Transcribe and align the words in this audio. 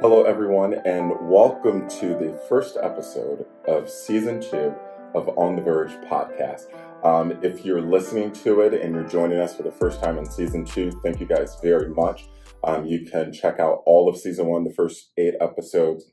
Hello, 0.00 0.22
everyone, 0.22 0.74
and 0.84 1.10
welcome 1.22 1.88
to 1.88 2.10
the 2.10 2.40
first 2.48 2.76
episode 2.80 3.44
of 3.66 3.90
season 3.90 4.40
two 4.40 4.72
of 5.12 5.28
On 5.36 5.56
the 5.56 5.62
Verge 5.62 5.90
podcast. 6.08 6.66
Um, 7.04 7.36
if 7.42 7.64
you're 7.64 7.82
listening 7.82 8.30
to 8.44 8.60
it 8.60 8.74
and 8.74 8.94
you're 8.94 9.08
joining 9.08 9.40
us 9.40 9.56
for 9.56 9.64
the 9.64 9.72
first 9.72 10.00
time 10.00 10.16
in 10.16 10.24
season 10.24 10.64
two, 10.64 10.92
thank 11.02 11.18
you 11.18 11.26
guys 11.26 11.56
very 11.60 11.88
much. 11.88 12.28
Um, 12.62 12.86
you 12.86 13.10
can 13.10 13.32
check 13.32 13.58
out 13.58 13.82
all 13.86 14.08
of 14.08 14.16
season 14.16 14.46
one, 14.46 14.62
the 14.62 14.72
first 14.72 15.10
eight 15.18 15.34
episodes, 15.40 16.12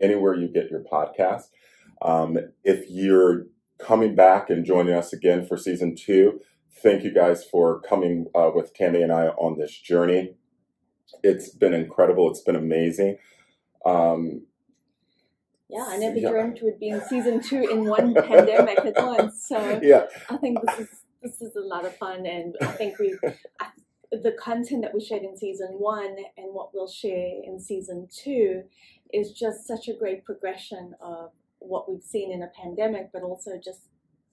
anywhere 0.00 0.34
you 0.34 0.48
get 0.48 0.70
your 0.70 0.82
podcast. 0.90 1.48
Um, 2.00 2.38
if 2.64 2.86
you're 2.88 3.48
coming 3.78 4.14
back 4.14 4.48
and 4.48 4.64
joining 4.64 4.94
us 4.94 5.12
again 5.12 5.44
for 5.44 5.58
season 5.58 5.94
two, 5.94 6.40
thank 6.82 7.04
you 7.04 7.12
guys 7.12 7.44
for 7.44 7.82
coming 7.82 8.28
uh, 8.34 8.50
with 8.54 8.72
Tammy 8.72 9.02
and 9.02 9.12
I 9.12 9.26
on 9.26 9.58
this 9.58 9.78
journey. 9.78 10.36
It's 11.22 11.50
been 11.50 11.72
incredible. 11.72 12.28
It's 12.30 12.40
been 12.40 12.56
amazing. 12.56 13.18
Um, 13.86 14.46
Yeah, 15.68 15.84
I 15.88 15.96
never 15.96 16.16
Yeah. 16.16 16.30
dreamt 16.30 16.62
we'd 16.62 16.78
be 16.78 16.90
in 16.90 17.00
season 17.00 17.40
two 17.40 17.62
in 17.68 17.88
one 17.88 18.14
pandemic 18.14 18.78
at 18.78 18.96
once. 19.04 19.46
So 19.48 19.58
yeah, 19.82 20.06
I 20.30 20.36
think 20.36 20.58
this 20.64 20.78
is 20.78 20.88
this 21.22 21.42
is 21.42 21.56
a 21.56 21.60
lot 21.60 21.84
of 21.84 21.96
fun, 21.96 22.24
and 22.24 22.56
I 22.60 22.66
think 22.66 22.98
we 23.00 23.18
I, 23.60 23.70
the 24.12 24.32
content 24.32 24.82
that 24.82 24.94
we 24.94 25.00
shared 25.00 25.22
in 25.24 25.36
season 25.36 25.70
one 25.78 26.16
and 26.36 26.54
what 26.54 26.72
we'll 26.72 26.86
share 26.88 27.32
in 27.42 27.58
season 27.58 28.08
two 28.12 28.62
is 29.12 29.32
just 29.32 29.66
such 29.66 29.88
a 29.88 29.94
great 29.94 30.24
progression 30.24 30.94
of 31.00 31.32
what 31.58 31.90
we've 31.90 32.02
seen 32.02 32.30
in 32.32 32.42
a 32.42 32.50
pandemic, 32.62 33.10
but 33.12 33.22
also 33.22 33.58
just 33.62 33.80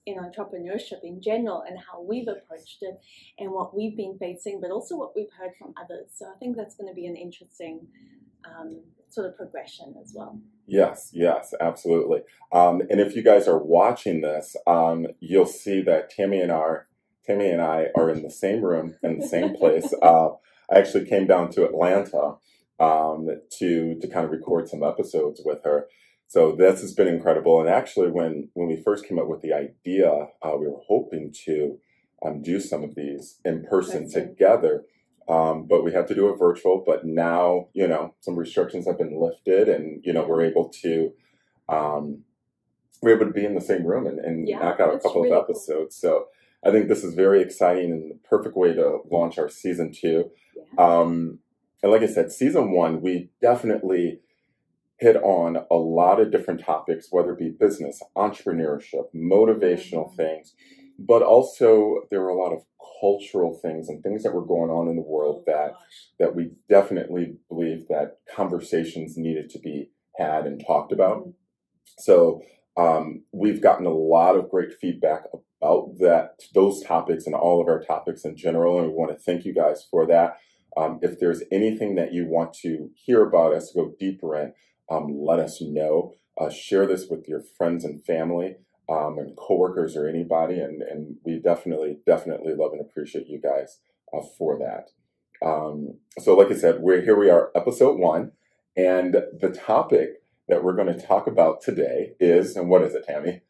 in 0.06 0.16
entrepreneurship 0.18 1.02
in 1.02 1.20
general 1.20 1.64
and 1.66 1.78
how 1.78 2.00
we've 2.00 2.28
approached 2.28 2.78
it 2.82 3.00
and 3.38 3.50
what 3.50 3.74
we've 3.74 3.96
been 3.96 4.16
facing, 4.18 4.60
but 4.60 4.70
also 4.70 4.96
what 4.96 5.16
we've 5.16 5.32
heard 5.38 5.52
from 5.58 5.72
others. 5.82 6.08
So 6.12 6.26
I 6.26 6.38
think 6.38 6.56
that's 6.56 6.76
going 6.76 6.88
to 6.88 6.94
be 6.94 7.06
an 7.06 7.16
interesting 7.16 7.88
um, 8.46 8.80
sort 9.08 9.26
of 9.26 9.36
progression 9.36 9.94
as 10.02 10.12
well. 10.14 10.40
Yes, 10.66 11.10
yes, 11.12 11.54
absolutely. 11.60 12.20
Um, 12.52 12.82
and 12.90 13.00
if 13.00 13.14
you 13.14 13.22
guys 13.22 13.46
are 13.46 13.58
watching 13.58 14.22
this, 14.22 14.56
um, 14.66 15.06
you'll 15.20 15.46
see 15.46 15.82
that 15.82 16.10
Tammy 16.10 16.40
and 16.40 16.50
our 16.50 16.88
Tammy 17.26 17.48
and 17.50 17.60
I 17.60 17.88
are 17.94 18.10
in 18.10 18.22
the 18.22 18.30
same 18.30 18.62
room 18.62 18.96
in 19.02 19.18
the 19.18 19.26
same 19.26 19.54
place. 19.54 19.92
Uh, 20.02 20.30
I 20.70 20.78
actually 20.78 21.04
came 21.04 21.26
down 21.26 21.50
to 21.50 21.64
Atlanta 21.64 22.36
um, 22.80 23.28
to 23.58 23.98
to 24.00 24.08
kind 24.08 24.24
of 24.24 24.30
record 24.30 24.68
some 24.68 24.82
episodes 24.82 25.42
with 25.44 25.62
her. 25.64 25.86
So 26.26 26.52
this 26.56 26.80
has 26.80 26.94
been 26.94 27.08
incredible. 27.08 27.60
And 27.60 27.68
actually, 27.68 28.10
when 28.10 28.48
when 28.54 28.68
we 28.68 28.82
first 28.82 29.06
came 29.06 29.18
up 29.18 29.28
with 29.28 29.42
the 29.42 29.52
idea, 29.52 30.10
uh, 30.42 30.56
we 30.58 30.66
were 30.66 30.80
hoping 30.88 31.32
to 31.44 31.78
um, 32.24 32.42
do 32.42 32.60
some 32.60 32.82
of 32.82 32.94
these 32.94 33.38
in 33.44 33.64
person 33.64 34.02
That's 34.02 34.14
together. 34.14 34.84
Um, 35.28 35.66
but 35.66 35.82
we 35.84 35.92
had 35.92 36.06
to 36.08 36.14
do 36.14 36.28
it 36.28 36.38
virtual. 36.38 36.82
But 36.86 37.04
now, 37.06 37.68
you 37.72 37.86
know, 37.86 38.14
some 38.20 38.36
restrictions 38.36 38.86
have 38.86 38.98
been 38.98 39.18
lifted, 39.20 39.68
and 39.68 40.02
you 40.04 40.12
know, 40.12 40.24
we're 40.26 40.44
able 40.44 40.68
to 40.82 41.12
um, 41.68 42.24
we're 43.02 43.16
able 43.16 43.26
to 43.26 43.32
be 43.32 43.44
in 43.44 43.54
the 43.54 43.60
same 43.60 43.84
room 43.86 44.06
and, 44.06 44.18
and 44.18 44.48
Yeah, 44.48 44.58
knock 44.60 44.80
out 44.80 44.94
a 44.94 44.98
couple 44.98 45.22
really 45.22 45.30
of 45.34 45.46
cool. 45.46 45.54
episodes. 45.56 45.96
So 45.96 46.26
I 46.64 46.70
think 46.70 46.88
this 46.88 47.04
is 47.04 47.14
very 47.14 47.42
exciting 47.42 47.90
and 47.92 48.10
the 48.10 48.18
perfect 48.28 48.56
way 48.56 48.72
to 48.74 48.98
launch 49.10 49.38
our 49.38 49.48
season 49.48 49.92
two. 49.92 50.30
Yeah. 50.56 50.62
Um, 51.00 51.38
and 51.82 51.92
like 51.92 52.02
I 52.02 52.06
said, 52.06 52.32
season 52.32 52.70
one, 52.72 53.02
we 53.02 53.30
definitely 53.42 54.20
hit 54.98 55.16
on 55.16 55.58
a 55.70 55.74
lot 55.76 56.20
of 56.20 56.30
different 56.30 56.60
topics, 56.64 57.08
whether 57.10 57.32
it 57.32 57.38
be 57.38 57.50
business, 57.50 58.00
entrepreneurship, 58.16 59.06
motivational 59.14 60.10
Mhm. 60.12 60.16
things, 60.16 60.54
but 60.98 61.22
also 61.22 62.02
there 62.10 62.20
were 62.20 62.28
a 62.28 62.38
lot 62.38 62.52
of 62.52 62.62
cultural 63.00 63.58
things 63.60 63.88
and 63.88 64.02
things 64.02 64.22
that 64.22 64.34
were 64.34 64.44
going 64.44 64.70
on 64.70 64.88
in 64.88 64.96
the 64.96 65.02
world 65.02 65.44
Oh, 65.46 65.52
that 65.52 65.74
that 66.18 66.34
we 66.34 66.52
definitely 66.68 67.36
believe 67.48 67.88
that 67.88 68.18
conversations 68.34 69.16
needed 69.16 69.50
to 69.50 69.58
be 69.58 69.90
had 70.16 70.46
and 70.46 70.62
talked 70.64 70.92
about. 70.92 71.26
Mhm. 71.26 71.34
So 71.98 72.42
um, 72.76 73.24
we've 73.32 73.60
gotten 73.60 73.86
a 73.86 73.94
lot 73.94 74.36
of 74.36 74.50
great 74.50 74.72
feedback 74.74 75.24
about 75.62 75.98
that, 75.98 76.40
those 76.54 76.82
topics, 76.82 77.26
and 77.26 77.34
all 77.34 77.60
of 77.60 77.68
our 77.68 77.80
topics 77.80 78.24
in 78.24 78.36
general, 78.36 78.78
and 78.78 78.88
we 78.88 78.94
want 78.94 79.12
to 79.16 79.22
thank 79.22 79.44
you 79.44 79.54
guys 79.54 79.86
for 79.88 80.06
that. 80.06 80.36
Um, 80.76 80.98
if 81.02 81.20
there's 81.20 81.42
anything 81.52 81.94
that 81.94 82.12
you 82.12 82.26
want 82.26 82.52
to 82.62 82.90
hear 82.94 83.22
about 83.24 83.54
us, 83.54 83.72
go 83.72 83.92
deeper 83.98 84.36
in, 84.36 84.52
um, 84.90 85.16
let 85.16 85.38
us 85.38 85.60
know. 85.60 86.14
Uh, 86.36 86.50
share 86.50 86.84
this 86.84 87.06
with 87.08 87.28
your 87.28 87.40
friends 87.56 87.84
and 87.84 88.04
family 88.04 88.56
um, 88.88 89.18
and 89.18 89.36
coworkers 89.36 89.96
or 89.96 90.08
anybody, 90.08 90.60
and, 90.60 90.82
and 90.82 91.16
we 91.24 91.40
definitely, 91.40 91.98
definitely 92.06 92.54
love 92.54 92.72
and 92.72 92.80
appreciate 92.80 93.28
you 93.28 93.40
guys 93.40 93.78
uh, 94.12 94.20
for 94.36 94.58
that. 94.58 94.90
Um, 95.46 95.98
so, 96.18 96.34
like 96.34 96.50
I 96.50 96.54
said, 96.54 96.80
we're 96.80 97.02
here. 97.02 97.18
We 97.18 97.30
are 97.30 97.50
episode 97.54 97.98
one, 97.98 98.32
and 98.76 99.14
the 99.14 99.50
topic 99.50 100.22
that 100.48 100.62
we're 100.62 100.76
going 100.76 100.92
to 100.92 101.06
talk 101.06 101.26
about 101.26 101.62
today 101.62 102.12
is, 102.20 102.56
and 102.56 102.68
what 102.68 102.82
is 102.82 102.94
it, 102.94 103.04
Tammy? 103.06 103.40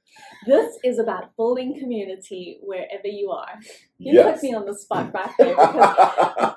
This 0.47 0.79
is 0.85 0.99
about 0.99 1.37
building 1.37 1.79
community 1.79 2.59
wherever 2.63 3.07
you 3.07 3.31
are. 3.31 3.61
You 3.99 4.15
yes. 4.15 4.41
put 4.41 4.45
me 4.45 4.55
on 4.55 4.67
the 4.67 4.77
spot 4.77 5.13
right 5.13 5.31
there 5.39 5.57
because 5.57 6.55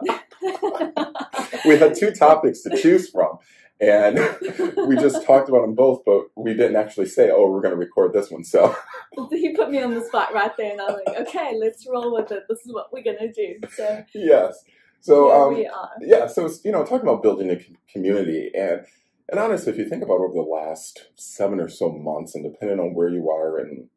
we 1.65 1.77
had 1.77 1.95
two 1.95 2.11
topics 2.11 2.61
to 2.61 2.77
choose 2.77 3.09
from, 3.09 3.39
and 3.81 4.17
we 4.87 4.95
just 4.95 5.25
talked 5.25 5.49
about 5.49 5.61
them 5.61 5.73
both, 5.73 6.03
but 6.05 6.26
we 6.37 6.53
didn't 6.53 6.75
actually 6.75 7.07
say, 7.07 7.31
"Oh, 7.31 7.49
we're 7.49 7.61
going 7.61 7.73
to 7.73 7.79
record 7.79 8.13
this 8.13 8.29
one." 8.29 8.43
So, 8.43 8.75
he 9.31 9.55
put 9.55 9.71
me 9.71 9.81
on 9.81 9.93
the 9.93 10.05
spot 10.05 10.33
right 10.33 10.51
there, 10.57 10.71
and 10.71 10.81
I'm 10.81 10.93
like, 10.93 11.27
okay, 11.27 11.57
let's 11.59 11.87
roll 11.89 12.13
with 12.13 12.31
it. 12.31 12.43
This 12.47 12.59
is 12.65 12.73
what 12.73 12.93
we're 12.93 13.03
gonna 13.03 13.31
do. 13.31 13.55
So 13.75 14.03
yes. 14.13 14.63
So, 14.99 15.31
um, 15.31 15.53
we 15.53 15.67
are. 15.67 15.91
yeah 16.01 16.27
so 16.27 16.49
you 16.65 16.71
know 16.71 16.83
talking 16.83 17.07
about 17.07 17.21
building 17.21 17.49
a 17.51 17.57
community 17.91 18.51
and 18.53 18.81
and 19.29 19.39
honestly 19.39 19.71
if 19.71 19.77
you 19.77 19.87
think 19.87 20.03
about 20.03 20.19
over 20.19 20.33
the 20.33 20.41
last 20.41 21.09
seven 21.15 21.59
or 21.59 21.69
so 21.69 21.91
months 21.91 22.35
and 22.35 22.43
depending 22.43 22.79
on 22.79 22.93
where 22.93 23.09
you 23.09 23.29
are 23.29 23.57
and 23.57 23.87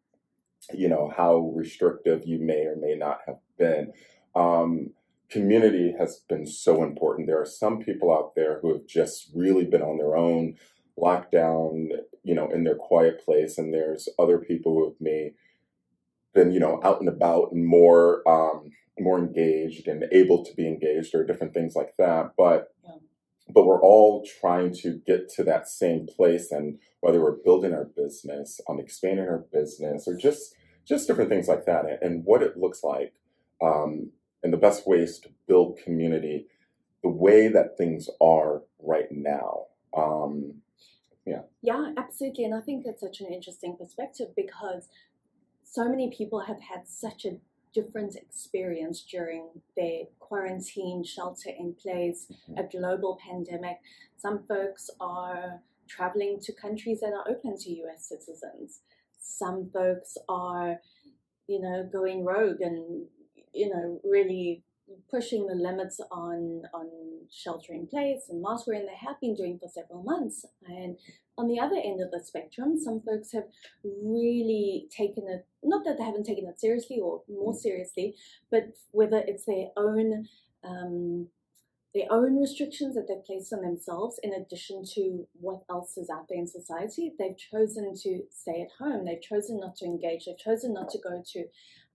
you 0.73 0.89
know 0.89 1.13
how 1.17 1.53
restrictive 1.57 2.23
you 2.27 2.39
may 2.39 2.67
or 2.67 2.77
may 2.77 2.95
not 2.95 3.21
have 3.27 3.39
been 3.59 3.93
um, 4.35 4.91
community 5.31 5.95
has 5.99 6.23
been 6.29 6.47
so 6.47 6.83
important 6.83 7.27
there 7.27 7.41
are 7.41 7.47
some 7.47 7.83
people 7.83 8.13
out 8.13 8.35
there 8.37 8.61
who 8.61 8.73
have 8.73 8.87
just 8.87 9.31
really 9.35 9.65
been 9.65 9.83
on 9.83 9.97
their 9.97 10.17
own 10.17 10.55
locked 10.97 11.33
down 11.33 11.89
you 12.23 12.35
know 12.35 12.51
in 12.51 12.65
their 12.65 12.77
quiet 12.77 13.25
place 13.25 13.59
and 13.59 13.73
there's 13.73 14.09
other 14.19 14.39
people 14.39 14.73
who 14.75 14.85
have 14.85 15.01
may 15.01 15.33
been 16.35 16.53
you 16.53 16.61
know 16.61 16.81
out 16.85 17.01
and 17.01 17.09
about 17.09 17.53
and 17.53 17.67
more 17.67 18.23
um, 18.29 18.71
more 18.99 19.19
engaged 19.19 19.89
and 19.89 20.05
able 20.13 20.45
to 20.45 20.55
be 20.55 20.67
engaged 20.67 21.15
or 21.15 21.25
different 21.25 21.55
things 21.55 21.75
like 21.75 21.95
that 21.99 22.33
but 22.37 22.69
Yeah. 22.85 22.97
but 23.55 23.67
we're 23.67 23.81
all 23.83 24.25
trying 24.41 24.73
to 24.83 25.01
get 25.07 25.29
to 25.31 25.45
that 25.45 25.69
same 25.69 26.07
place 26.07 26.53
and 26.53 26.79
whether 27.01 27.21
we're 27.23 27.43
building 27.45 27.75
our 27.75 27.85
business 27.87 28.61
um, 28.69 28.79
expanding 28.81 29.27
our 29.29 29.45
business 29.53 30.07
or 30.09 30.17
just 30.17 30.55
just 30.87 31.07
different 31.07 31.31
things 31.31 31.49
like 31.49 31.67
that 31.67 31.85
and, 31.87 31.99
and 32.03 32.25
what 32.25 32.43
it 32.43 32.57
looks 32.59 32.83
like 32.85 33.13
um, 33.63 34.11
and 34.43 34.53
the 34.53 34.57
best 34.59 34.87
ways 34.87 35.19
to 35.21 35.31
build 35.49 35.79
community 35.85 36.47
the 37.03 37.09
way 37.09 37.49
that 37.49 37.79
things 37.79 38.09
are 38.21 38.63
right 38.81 39.11
now 39.11 39.65
um, 39.97 40.60
Yeah, 41.63 41.93
absolutely. 41.97 42.45
And 42.45 42.55
I 42.55 42.61
think 42.61 42.85
that's 42.85 43.01
such 43.01 43.21
an 43.21 43.33
interesting 43.33 43.77
perspective 43.77 44.29
because 44.37 44.89
so 45.65 45.89
many 45.89 46.11
people 46.11 46.41
have 46.41 46.61
had 46.61 46.89
such 46.89 47.25
a 47.25 47.39
different 47.73 48.17
experience 48.17 49.03
during 49.03 49.49
their 49.77 50.03
quarantine, 50.19 51.05
shelter 51.05 51.51
in 51.57 51.75
place, 51.75 52.27
mm-hmm. 52.31 52.59
a 52.59 52.69
global 52.69 53.19
pandemic. 53.25 53.79
Some 54.17 54.45
folks 54.49 54.91
are 55.01 55.61
traveling 55.89 56.41
to 56.41 56.53
countries 56.53 57.01
that 57.01 57.13
are 57.13 57.29
open 57.29 57.57
to 57.57 57.71
US 57.85 58.09
citizens. 58.09 58.81
Some 59.21 59.71
folks 59.73 60.17
are, 60.29 60.81
you 61.47 61.61
know, 61.61 61.89
going 61.93 62.25
rogue 62.25 62.61
and, 62.61 63.07
you 63.53 63.69
know, 63.69 64.01
really 64.05 64.65
pushing 65.11 65.47
the 65.47 65.55
limits 65.55 66.01
on 66.11 66.63
on 66.75 66.89
shelter 67.31 67.73
in 67.73 67.87
place 67.87 68.23
and 68.29 68.43
mask 68.43 68.67
wearing 68.67 68.87
they 68.87 69.07
have 69.07 69.21
been 69.21 69.35
doing 69.35 69.59
for 69.59 69.69
several 69.69 70.03
months 70.03 70.45
and 70.67 70.97
on 71.41 71.49
the 71.49 71.59
other 71.59 71.77
end 71.83 72.03
of 72.03 72.11
the 72.11 72.23
spectrum, 72.23 72.79
some 72.79 73.01
folks 73.01 73.33
have 73.33 73.45
really 73.83 74.87
taken 74.95 75.25
it, 75.27 75.47
not 75.63 75.85
that 75.87 75.97
they 75.97 76.05
haven't 76.05 76.27
taken 76.27 76.47
it 76.47 76.61
seriously 76.61 77.01
or 77.03 77.23
more 77.29 77.55
seriously, 77.55 78.15
but 78.51 78.65
whether 78.93 79.25
it's 79.27 79.47
their 79.47 79.69
own. 79.77 80.29
Um, 80.63 81.29
their 81.93 82.07
own 82.09 82.41
restrictions 82.41 82.95
that 82.95 83.09
they've 83.09 83.25
placed 83.25 83.53
on 83.53 83.63
themselves, 83.63 84.21
in 84.23 84.33
addition 84.33 84.85
to 84.95 85.27
what 85.41 85.63
else 85.69 85.99
is 85.99 86.09
out 86.09 86.27
there 86.29 86.39
in 86.39 86.47
society, 86.47 87.15
they've 87.19 87.37
chosen 87.37 87.93
to 88.03 88.23
stay 88.31 88.63
at 88.63 88.71
home. 88.79 89.05
They've 89.05 89.21
chosen 89.21 89.59
not 89.59 89.75
to 89.79 89.87
engage. 89.87 90.27
They've 90.27 90.39
chosen 90.39 90.73
not 90.73 90.89
to 90.91 90.99
go 91.01 91.21
to 91.33 91.45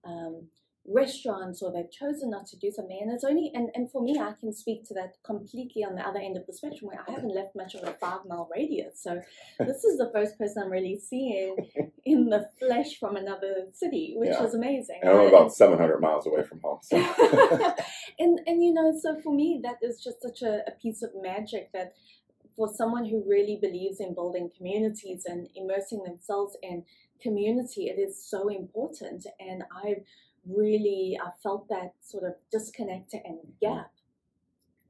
um, 0.04 0.48
restaurants 0.88 1.62
or 1.62 1.72
they've 1.72 1.90
chosen 1.90 2.30
not 2.30 2.46
to 2.46 2.56
do 2.56 2.70
something. 2.70 2.98
And 3.00 3.10
it's 3.12 3.24
only, 3.24 3.50
and, 3.54 3.70
and 3.74 3.90
for 3.90 4.02
me, 4.02 4.18
I 4.18 4.32
can 4.38 4.52
speak 4.52 4.84
to 4.88 4.94
that 4.94 5.14
completely 5.24 5.82
on 5.84 5.94
the 5.96 6.06
other 6.06 6.18
end 6.20 6.36
of 6.36 6.46
the 6.46 6.52
spectrum 6.52 6.88
where 6.90 7.04
I 7.06 7.10
haven't 7.10 7.34
left 7.34 7.56
much 7.56 7.74
of 7.74 7.82
a 7.88 7.92
five 7.94 8.20
mile 8.26 8.48
radius. 8.54 9.02
So 9.02 9.20
this 9.58 9.84
is 9.84 9.98
the 9.98 10.10
first 10.14 10.38
person 10.38 10.62
I'm 10.64 10.70
really 10.70 10.98
seeing 10.98 11.56
in 12.04 12.28
the 12.28 12.48
flesh 12.58 12.98
from 12.98 13.16
another 13.16 13.66
city, 13.72 14.14
which 14.16 14.30
Yeah. 14.30 14.44
is 14.44 14.54
amazing. 14.54 15.00
and 15.02 15.10
I'm 15.10 15.26
Uh, 15.26 15.28
about 15.28 15.52
700 15.54 16.00
miles 16.00 16.26
away 16.26 16.42
from 16.42 16.60
home 16.60 16.78
so 16.82 16.96
and 18.18 18.40
and 18.46 18.62
you 18.64 18.72
know, 18.72 18.96
so 19.00 19.18
for 19.20 19.32
me, 19.34 19.60
that 19.62 19.76
is 19.82 20.02
just 20.02 20.22
such 20.22 20.42
a, 20.42 20.62
a 20.66 20.72
piece 20.82 21.02
of 21.02 21.10
magic 21.20 21.72
that 21.72 21.92
for 22.56 22.68
someone 22.72 23.04
who 23.04 23.22
really 23.28 23.58
believes 23.60 24.00
in 24.00 24.14
building 24.14 24.50
communities 24.56 25.24
and 25.26 25.48
immersing 25.54 26.02
themselves 26.04 26.56
in 26.62 26.84
community, 27.20 27.86
it 27.88 27.98
is 27.98 28.22
so 28.24 28.48
important. 28.48 29.26
And 29.40 29.62
I've 29.84 30.02
really 30.48 31.18
I 31.22 31.30
felt 31.42 31.68
that 31.68 31.92
sort 32.00 32.24
of 32.24 32.34
disconnect 32.50 33.14
and 33.14 33.38
gap. 33.60 33.90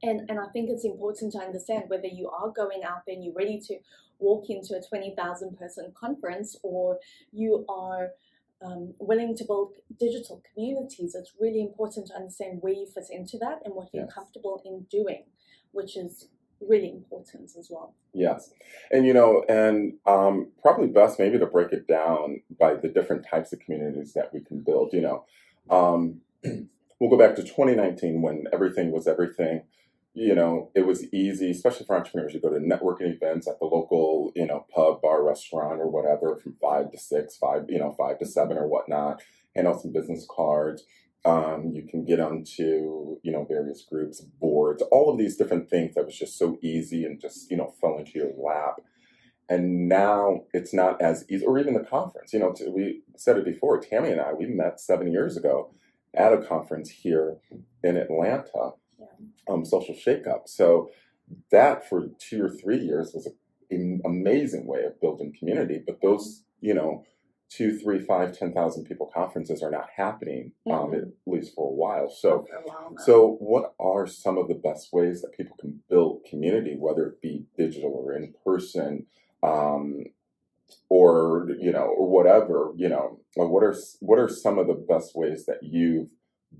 And, 0.03 0.29
and 0.29 0.39
I 0.39 0.45
think 0.53 0.69
it's 0.69 0.85
important 0.85 1.31
to 1.33 1.39
understand 1.39 1.85
whether 1.87 2.07
you 2.07 2.29
are 2.29 2.49
going 2.49 2.83
out 2.83 3.01
there 3.07 3.15
and 3.15 3.23
you're 3.23 3.33
ready 3.33 3.59
to 3.67 3.77
walk 4.19 4.45
into 4.49 4.75
a 4.75 4.81
20,000 4.87 5.57
person 5.57 5.91
conference 5.99 6.55
or 6.63 6.99
you 7.31 7.65
are 7.67 8.09
um, 8.63 8.93
willing 8.99 9.35
to 9.37 9.45
build 9.45 9.73
digital 9.99 10.41
communities, 10.53 11.15
it's 11.15 11.33
really 11.39 11.61
important 11.61 12.07
to 12.07 12.15
understand 12.15 12.59
where 12.61 12.73
you 12.73 12.87
fit 12.87 13.05
into 13.11 13.37
that 13.39 13.59
and 13.65 13.73
what 13.73 13.89
you're 13.93 14.05
Yes. 14.05 14.13
comfortable 14.13 14.61
in 14.65 14.85
doing, 14.89 15.23
which 15.71 15.95
is 15.95 16.29
really 16.59 16.89
important 16.89 17.51
as 17.57 17.67
well. 17.69 17.93
Yes. 18.13 18.51
And, 18.91 19.05
you 19.05 19.13
know, 19.13 19.43
and 19.47 19.93
um, 20.07 20.47
probably 20.61 20.87
best 20.87 21.19
maybe 21.19 21.37
to 21.37 21.45
break 21.45 21.71
it 21.71 21.87
down 21.87 22.41
by 22.59 22.73
the 22.73 22.87
different 22.87 23.27
types 23.29 23.53
of 23.53 23.59
communities 23.59 24.13
that 24.13 24.33
we 24.33 24.41
can 24.41 24.61
build. 24.61 24.91
You 24.91 25.01
know, 25.01 25.25
um, 25.69 26.21
we'll 26.43 27.09
go 27.09 27.17
back 27.17 27.35
to 27.35 27.43
2019 27.43 28.21
when 28.21 28.45
everything 28.53 28.91
was 28.91 29.07
everything. 29.07 29.63
You 30.13 30.33
know, 30.33 30.71
it 30.73 30.87
was 30.87 31.05
easy, 31.13 31.51
especially 31.51 31.85
for 31.85 31.95
entrepreneurs. 31.95 32.33
You 32.33 32.41
go 32.41 32.49
to 32.49 32.59
networking 32.59 33.13
events 33.13 33.47
at 33.47 33.59
the 33.59 33.65
local, 33.65 34.31
you 34.35 34.47
know, 34.47 34.65
pub, 34.73 35.01
bar, 35.01 35.23
restaurant, 35.23 35.79
or 35.79 35.89
whatever, 35.89 36.35
from 36.35 36.55
five 36.59 36.91
to 36.91 36.97
six, 36.97 37.37
five, 37.37 37.65
you 37.69 37.77
know, 37.77 37.93
five 37.95 38.17
to 38.19 38.25
seven 38.25 38.57
or 38.57 38.67
whatnot. 38.67 39.21
Hand 39.55 39.67
out 39.67 39.81
some 39.81 39.93
business 39.93 40.25
cards. 40.27 40.83
Um, 41.23 41.71
you 41.73 41.83
can 41.83 42.03
get 42.05 42.19
onto, 42.19 43.17
you 43.21 43.31
know, 43.31 43.43
various 43.43 43.83
groups, 43.83 44.21
boards, 44.21 44.81
all 44.91 45.11
of 45.11 45.17
these 45.19 45.35
different 45.35 45.69
things 45.69 45.93
that 45.93 46.05
was 46.05 46.17
just 46.17 46.37
so 46.37 46.57
easy 46.61 47.03
and 47.03 47.19
just, 47.19 47.51
you 47.51 47.57
know, 47.57 47.73
fell 47.79 47.97
into 47.97 48.13
your 48.15 48.31
lap. 48.37 48.79
And 49.49 49.87
now 49.87 50.41
it's 50.53 50.73
not 50.73 51.01
as 51.01 51.23
easy, 51.29 51.45
or 51.45 51.57
even 51.57 51.73
the 51.73 51.79
conference. 51.83 52.33
You 52.33 52.39
know, 52.39 52.53
we 52.69 53.01
said 53.15 53.37
it 53.37 53.45
before. 53.45 53.79
Tammy 53.79 54.11
and 54.11 54.19
I, 54.19 54.33
we 54.33 54.45
met 54.45 54.79
seven 54.79 55.11
years 55.11 55.37
ago 55.37 55.73
at 56.13 56.33
a 56.33 56.37
conference 56.39 56.89
here 56.89 57.37
in 57.83 57.95
Atlanta, 57.97 58.71
Yeah. 58.99 59.05
um, 59.49 59.63
Social 59.63 59.95
Shakeup. 59.95 60.47
So 60.47 60.89
that 61.51 61.87
for 61.87 62.07
two 62.19 62.43
or 62.43 62.49
three 62.49 62.79
years 62.79 63.13
was 63.13 63.29
an 63.69 64.01
amazing 64.05 64.65
way 64.65 64.83
of 64.83 64.99
building 64.99 65.33
community. 65.37 65.81
But 65.85 66.01
those, 66.01 66.43
you 66.61 66.73
know, 66.73 67.03
two, 67.49 67.77
three, 67.79 67.99
five, 67.99 68.37
ten 68.37 68.53
thousand 68.53 68.83
people 68.85 69.09
conferences 69.13 69.63
are 69.63 69.71
not 69.71 69.87
happening, 69.95 70.51
um, 70.69 70.91
Mhm. 70.91 70.97
at 71.01 71.07
least 71.25 71.53
for 71.55 71.69
a 71.69 71.73
while. 71.73 72.09
So. 72.09 72.45
a 72.51 72.61
while. 72.67 72.95
So, 72.97 73.35
what 73.39 73.73
are 73.79 74.05
some 74.07 74.37
of 74.37 74.49
the 74.49 74.55
best 74.55 74.91
ways 74.91 75.21
that 75.21 75.31
people 75.31 75.55
can 75.57 75.81
build 75.89 76.25
community, 76.29 76.75
whether 76.77 77.05
it 77.07 77.21
be 77.21 77.45
digital 77.57 77.91
or 77.93 78.13
in 78.13 78.33
person, 78.45 79.05
um, 79.47 80.03
or 80.89 81.47
you 81.59 81.71
know, 81.71 81.85
or 81.97 82.09
whatever? 82.09 82.71
You 82.75 82.89
know, 82.89 83.19
or 83.35 83.47
what 83.47 83.63
are 83.63 83.75
what 83.99 84.19
are 84.19 84.29
some 84.29 84.57
of 84.57 84.67
the 84.67 84.73
best 84.73 85.15
ways 85.15 85.45
that 85.45 85.59
you've 85.61 86.09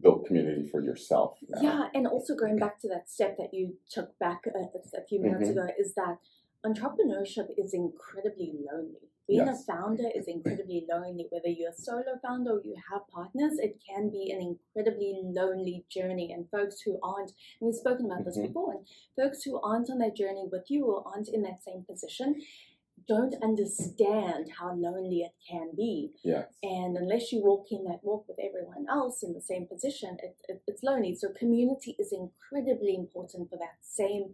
built 0.01 0.25
community 0.25 0.68
for 0.72 0.81
yourself? 0.81 1.38
now? 1.50 1.62
Yeah, 1.62 1.88
and 1.94 2.07
also 2.07 2.36
going 2.36 2.57
back 2.57 2.80
to 2.81 2.88
that 2.89 3.10
step 3.10 3.38
that 3.38 3.54
you 3.54 3.75
took 3.89 4.18
back 4.19 4.42
a, 4.48 4.98
a 4.98 5.04
few 5.07 5.22
minutes 5.22 5.50
Mhm. 5.50 5.51
ago 5.51 5.68
is 5.78 5.94
that 5.95 6.18
entrepreneurship 6.66 7.48
is 7.57 7.74
incredibly 7.74 8.54
lonely. 8.72 9.10
Being 9.28 9.45
Yes. 9.45 9.63
a 9.63 9.74
founder 9.74 10.10
is 10.16 10.28
incredibly 10.28 10.86
lonely. 10.89 11.28
Whether 11.30 11.50
you're 11.50 11.72
a 11.72 11.74
solo 11.74 12.18
founder 12.22 12.51
or 12.54 12.62
you 12.63 12.75
have 12.89 13.06
partners, 13.10 13.60
it 13.60 13.78
can 13.86 14.10
be 14.10 14.31
an 14.31 14.39
incredibly 14.42 15.19
lonely 15.22 15.86
journey. 15.89 16.31
And 16.31 16.50
folks 16.50 16.80
who 16.81 16.98
aren't, 17.04 17.31
and 17.60 17.68
we've 17.68 17.75
spoken 17.75 18.06
about 18.06 18.24
this 18.24 18.38
Mhm. 18.38 18.48
before, 18.48 18.72
and 18.74 18.88
folks 19.18 19.44
who 19.44 19.60
aren't 19.60 19.89
on 19.89 19.98
that 19.98 20.16
journey 20.16 20.48
with 20.50 20.72
you 20.72 20.86
or 20.86 21.06
aren't 21.06 21.28
in 21.28 21.42
that 21.42 21.62
same 21.62 21.84
position 21.84 22.42
don't 23.07 23.36
understand 23.42 24.50
how 24.59 24.74
lonely 24.75 25.19
it 25.21 25.33
can 25.50 25.71
be. 25.75 26.12
Yes. 26.24 26.48
And 26.63 26.98
unless 26.98 27.31
you 27.31 27.42
walk 27.42 27.68
in 27.71 27.83
that 27.86 28.00
walk 28.04 28.27
with 28.27 28.38
everyone 28.39 28.86
else 28.89 29.24
in 29.24 29.33
the 29.33 29.42
same 29.42 29.65
position, 29.65 30.18
it, 30.21 30.36
it, 30.48 30.62
it's 30.68 30.83
lonely. 30.83 31.15
So 31.15 31.30
community 31.30 31.95
is 32.00 32.12
incredibly 32.12 32.95
important 32.95 33.50
for 33.50 33.57
that 33.57 33.77
same 33.81 34.33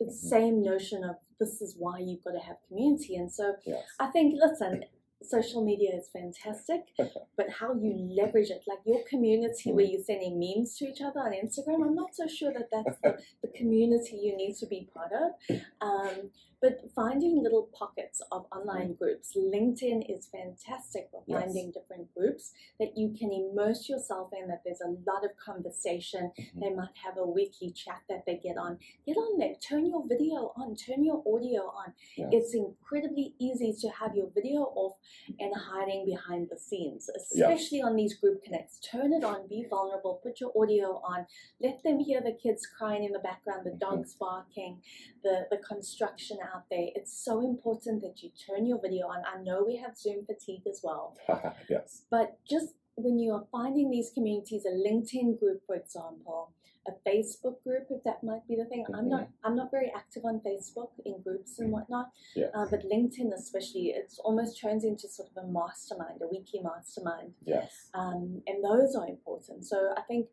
the 0.00 0.10
same 0.10 0.62
notion 0.62 1.04
of 1.04 1.16
this 1.38 1.60
is 1.60 1.74
why 1.78 1.98
you've 1.98 2.24
got 2.24 2.32
to 2.32 2.38
have 2.38 2.56
community. 2.68 3.16
And 3.16 3.30
so 3.30 3.54
Yes. 3.64 3.84
I 3.98 4.06
think, 4.06 4.34
listen, 4.42 4.84
social 5.22 5.64
media 5.64 5.90
is 5.94 6.08
fantastic, 6.12 6.82
but 7.36 7.50
how 7.50 7.74
you 7.74 7.94
leverage 8.16 8.50
it, 8.50 8.62
like 8.66 8.78
your 8.84 9.00
community 9.08 9.72
where 9.72 9.84
you're 9.84 10.02
sending 10.02 10.38
memes 10.38 10.76
to 10.78 10.86
each 10.86 11.00
other 11.00 11.20
on 11.20 11.32
Instagram, 11.32 11.84
I'm 11.84 11.94
not 11.94 12.14
so 12.14 12.26
sure 12.26 12.52
that 12.52 12.68
that's 12.70 12.98
the, 13.02 13.18
the 13.42 13.48
community 13.56 14.16
you 14.22 14.36
need 14.36 14.56
to 14.56 14.66
be 14.66 14.88
part 14.92 15.12
of. 15.12 15.60
Um, 15.80 16.30
but 16.62 16.78
finding 16.94 17.42
little 17.42 17.68
pockets 17.78 18.22
of 18.32 18.46
online 18.50 18.94
groups, 18.94 19.36
LinkedIn 19.36 20.04
is 20.08 20.26
fantastic 20.26 21.08
for 21.10 21.22
Yes. 21.26 21.42
finding 21.44 21.70
different 21.70 22.12
groups 22.14 22.52
that 22.78 22.96
you 22.96 23.10
can 23.10 23.30
immerse 23.32 23.88
yourself 23.88 24.32
in, 24.32 24.48
that 24.48 24.62
there's 24.64 24.80
a 24.80 24.96
lot 25.06 25.24
of 25.24 25.36
conversation. 25.36 26.32
Mhm. 26.38 26.60
They 26.60 26.70
might 26.70 26.96
have 27.04 27.18
a 27.18 27.26
weekly 27.26 27.70
chat 27.72 28.02
that 28.08 28.24
they 28.24 28.36
get 28.38 28.56
on. 28.56 28.78
Get 29.04 29.16
on 29.16 29.38
there, 29.38 29.54
turn 29.56 29.86
your 29.86 30.04
video 30.06 30.52
on, 30.56 30.74
turn 30.76 31.04
your 31.04 31.22
audio 31.26 31.62
on. 31.68 31.92
Yes. 32.16 32.30
It's 32.32 32.54
incredibly 32.54 33.34
easy 33.38 33.72
to 33.74 33.88
have 33.90 34.16
your 34.16 34.28
video 34.28 34.62
off 34.74 34.98
and 35.38 35.54
hiding 35.54 36.06
behind 36.06 36.48
the 36.48 36.58
scenes, 36.58 37.08
especially 37.10 37.82
on 37.82 37.96
these 37.96 38.14
group 38.14 38.42
connects. 38.42 38.78
Turn 38.80 39.12
it 39.12 39.24
on, 39.24 39.46
be 39.46 39.64
vulnerable, 39.64 40.14
put 40.22 40.40
your 40.40 40.52
audio 40.56 41.00
on, 41.04 41.26
let 41.60 41.82
them 41.82 41.98
hear 41.98 42.20
the 42.22 42.32
kids 42.32 42.66
crying 42.66 43.04
in 43.04 43.12
the 43.12 43.18
background, 43.18 43.66
the 43.66 43.70
Mhm. 43.72 43.78
dogs 43.78 44.14
barking, 44.14 44.82
the, 45.22 45.46
the 45.50 45.58
construction 45.58 46.38
out 46.54 46.64
there. 46.70 46.88
It's 46.94 47.12
so 47.24 47.40
important 47.40 48.02
that 48.02 48.22
you 48.22 48.30
turn 48.46 48.66
your 48.66 48.80
video 48.80 49.06
on. 49.06 49.22
I 49.24 49.42
know 49.42 49.64
we 49.66 49.76
have 49.76 49.96
Zoom 49.96 50.24
fatigue 50.26 50.66
as 50.68 50.80
well, 50.82 51.16
yes. 51.68 52.02
but 52.10 52.38
just 52.48 52.74
when 52.96 53.18
you 53.18 53.32
are 53.32 53.44
finding 53.52 53.90
these 53.90 54.10
communities, 54.14 54.64
a 54.64 54.70
LinkedIn 54.72 55.38
group, 55.38 55.62
for 55.66 55.76
example, 55.76 56.52
a 56.88 56.92
Facebook 57.08 57.62
group, 57.64 57.86
if 57.90 58.02
that 58.04 58.22
might 58.22 58.46
be 58.46 58.54
the 58.56 58.64
thing. 58.64 58.84
I'm 58.96 59.08
not 59.08 59.28
I'm 59.44 59.56
not 59.56 59.70
very 59.70 59.90
active 59.94 60.24
on 60.24 60.40
Facebook 60.46 60.90
in 61.04 61.20
groups 61.22 61.58
and 61.58 61.72
whatnot, 61.72 62.10
Yes. 62.34 62.50
uh, 62.54 62.64
but 62.70 62.84
LinkedIn 62.84 63.32
especially, 63.36 63.86
it's 63.96 64.18
almost 64.20 64.60
turns 64.60 64.84
into 64.84 65.08
sort 65.08 65.28
of 65.36 65.44
a 65.44 65.46
mastermind, 65.48 66.20
a 66.22 66.28
weekly 66.28 66.60
mastermind, 66.62 67.32
yes. 67.44 67.90
um, 67.94 68.40
and 68.46 68.62
those 68.64 68.94
are 68.94 69.08
important. 69.08 69.64
So 69.66 69.92
I 69.96 70.02
think 70.02 70.28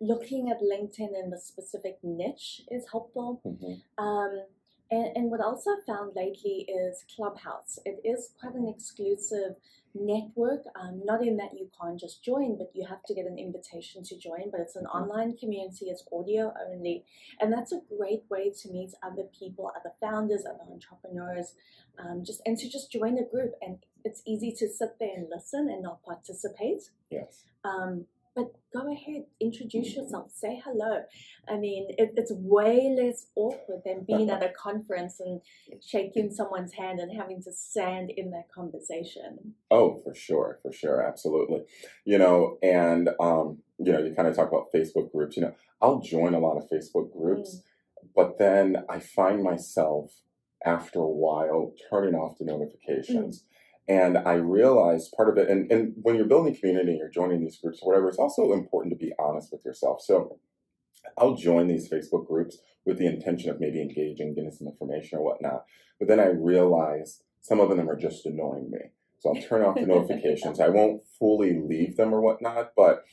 looking 0.00 0.50
at 0.50 0.58
LinkedIn 0.60 1.12
in 1.22 1.30
the 1.30 1.40
specific 1.40 1.98
niche 2.02 2.62
is 2.70 2.84
helpful. 2.92 3.40
Mhm. 3.44 3.80
Um, 3.98 4.44
and, 4.90 5.16
and 5.16 5.30
what 5.30 5.40
else 5.40 5.66
I've 5.66 5.84
found 5.84 6.12
lately 6.14 6.66
is 6.68 7.04
Clubhouse. 7.14 7.78
It 7.84 8.00
is 8.04 8.30
quite 8.40 8.54
an 8.54 8.68
exclusive 8.68 9.56
network, 9.94 10.62
um, 10.80 11.02
not 11.04 11.22
in 11.26 11.36
that 11.38 11.54
you 11.58 11.68
can't 11.80 11.98
just 11.98 12.22
join, 12.22 12.56
but 12.58 12.70
you 12.74 12.86
have 12.86 13.02
to 13.04 13.14
get 13.14 13.26
an 13.26 13.38
invitation 13.38 14.02
to 14.04 14.16
join. 14.16 14.50
But 14.50 14.60
it's 14.60 14.76
an 14.76 14.84
Mhm. 14.84 14.94
online 14.94 15.36
community, 15.36 15.86
it's 15.90 16.06
audio 16.12 16.54
only. 16.68 17.04
And 17.40 17.52
that's 17.52 17.72
a 17.72 17.80
great 17.80 18.28
way 18.30 18.50
to 18.50 18.70
meet 18.70 18.94
other 19.02 19.24
people, 19.24 19.72
other 19.74 19.94
founders, 20.00 20.44
other 20.46 20.64
entrepreneurs, 20.70 21.54
um, 21.98 22.24
just 22.24 22.42
and 22.46 22.58
to 22.58 22.68
just 22.68 22.90
join 22.92 23.18
a 23.18 23.24
group. 23.24 23.54
And 23.62 23.84
it's 24.04 24.22
easy 24.26 24.52
to 24.52 24.68
sit 24.68 24.98
there 25.00 25.14
and 25.16 25.28
listen 25.30 25.68
and 25.68 25.82
not 25.82 26.02
participate. 26.02 26.90
Yes. 27.10 27.44
Um, 27.64 28.06
but 28.36 28.52
go 28.70 28.92
ahead, 28.92 29.24
introduce 29.40 29.96
yourself, 29.96 30.30
say 30.34 30.60
hello. 30.62 31.00
I 31.48 31.56
mean, 31.56 31.86
it, 31.96 32.12
it's 32.16 32.30
way 32.30 32.94
less 32.94 33.28
awkward 33.34 33.80
than 33.86 34.04
being 34.06 34.28
at 34.28 34.44
a 34.44 34.50
conference 34.62 35.18
and 35.20 35.40
shaking 35.82 36.30
someone's 36.30 36.74
hand 36.74 37.00
and 37.00 37.18
having 37.18 37.42
to 37.44 37.52
stand 37.52 38.10
in 38.14 38.30
that 38.32 38.52
conversation. 38.54 39.54
Oh, 39.70 39.98
for 40.04 40.14
sure, 40.14 40.58
for 40.62 40.70
sure, 40.70 41.02
absolutely. 41.02 41.62
You 42.04 42.18
know, 42.18 42.58
and 42.62 43.08
um, 43.18 43.62
you 43.78 43.90
know, 43.90 44.00
you 44.00 44.14
kind 44.14 44.28
of 44.28 44.36
talk 44.36 44.48
about 44.48 44.72
Facebook 44.72 45.10
groups. 45.10 45.38
You 45.38 45.44
know, 45.44 45.54
I'll 45.80 46.00
join 46.00 46.34
a 46.34 46.38
lot 46.38 46.58
of 46.58 46.68
Facebook 46.68 47.10
groups, 47.10 47.62
but 48.14 48.38
then 48.38 48.84
I 48.90 49.00
find 49.00 49.42
myself 49.42 50.12
after 50.64 50.98
a 50.98 51.08
while 51.08 51.72
turning 51.88 52.14
off 52.14 52.36
the 52.38 52.44
notifications. 52.44 53.44
And 53.88 54.18
I 54.18 54.34
realize 54.34 55.10
part 55.16 55.28
of 55.28 55.38
it, 55.38 55.48
and, 55.48 55.70
and 55.70 55.94
when 56.02 56.16
you're 56.16 56.26
building 56.26 56.56
community 56.56 56.96
you're 56.98 57.08
joining 57.08 57.40
these 57.40 57.58
groups 57.58 57.78
or 57.80 57.88
whatever, 57.88 58.08
it's 58.08 58.18
also 58.18 58.52
important 58.52 58.92
to 58.92 59.04
be 59.04 59.12
honest 59.18 59.52
with 59.52 59.64
yourself. 59.64 60.02
So 60.02 60.38
I'll 61.16 61.36
join 61.36 61.68
these 61.68 61.88
Facebook 61.88 62.26
groups 62.26 62.58
with 62.84 62.98
the 62.98 63.06
intention 63.06 63.50
of 63.50 63.60
maybe 63.60 63.80
engaging, 63.80 64.34
getting 64.34 64.50
some 64.50 64.66
information 64.66 65.18
or 65.18 65.24
whatnot. 65.24 65.64
But 65.98 66.08
then 66.08 66.20
I 66.20 66.26
realize 66.26 67.22
some 67.40 67.60
of 67.60 67.68
them 67.68 67.88
are 67.88 67.96
just 67.96 68.26
annoying 68.26 68.70
me. 68.70 68.90
So 69.20 69.30
I'll 69.30 69.42
turn 69.42 69.62
off 69.62 69.76
the 69.76 69.86
notifications. 69.86 70.60
I 70.60 70.68
won't 70.68 71.02
fully 71.18 71.58
leave 71.58 71.96
them 71.96 72.12
or 72.12 72.20
whatnot, 72.20 72.72
but 72.76 73.04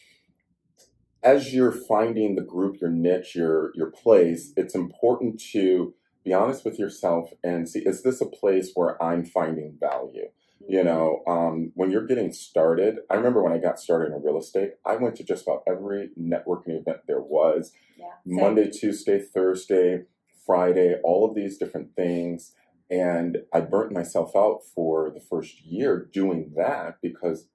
as 1.24 1.54
you're 1.54 1.72
finding 1.72 2.36
the 2.36 2.42
group, 2.42 2.82
your 2.82 2.90
niche, 2.90 3.36
your 3.36 3.72
your 3.76 3.90
place, 3.90 4.52
it's 4.58 4.76
important 4.76 5.42
to 5.52 5.94
be 6.26 6.34
honest 6.34 6.66
with 6.66 6.78
yourself 6.78 7.32
and 7.44 7.68
see 7.68 7.80
is 7.80 8.04
this 8.04 8.22
a 8.22 8.26
place 8.26 8.72
where 8.74 9.02
I'm 9.02 9.26
finding 9.26 9.78
value? 9.80 10.30
You 10.68 10.84
know, 10.84 11.24
um, 11.28 11.72
when 11.76 11.92
you're 11.92 12.06
getting 12.06 12.32
started, 12.32 13.00
I 13.10 13.16
remember 13.16 13.44
when 13.44 13.54
I 13.54 13.58
got 13.58 13.80
started 13.80 14.14
in 14.14 14.24
real 14.24 14.38
estate, 14.38 14.74
I 14.86 14.96
went 14.96 15.16
to 15.18 15.24
just 15.24 15.44
about 15.44 15.64
every 15.68 16.12
networking 16.20 16.80
event 16.80 17.00
there 17.08 17.22
was. 17.22 17.74
Yeah. 17.98 18.08
Monday, 18.26 18.70
Tuesday, 18.70 19.20
Thursday, 19.20 20.04
Friday, 20.46 20.96
all 21.04 21.28
of 21.28 21.36
these 21.36 21.58
different 21.58 21.96
things. 21.96 22.54
And 22.90 23.40
I 23.54 23.62
burnt 23.62 23.92
myself 23.92 24.36
out 24.36 24.62
for 24.76 25.10
the 25.10 25.20
first 25.20 25.62
year 25.66 26.08
doing 26.12 26.54
that 26.56 26.98
because, 27.02 27.48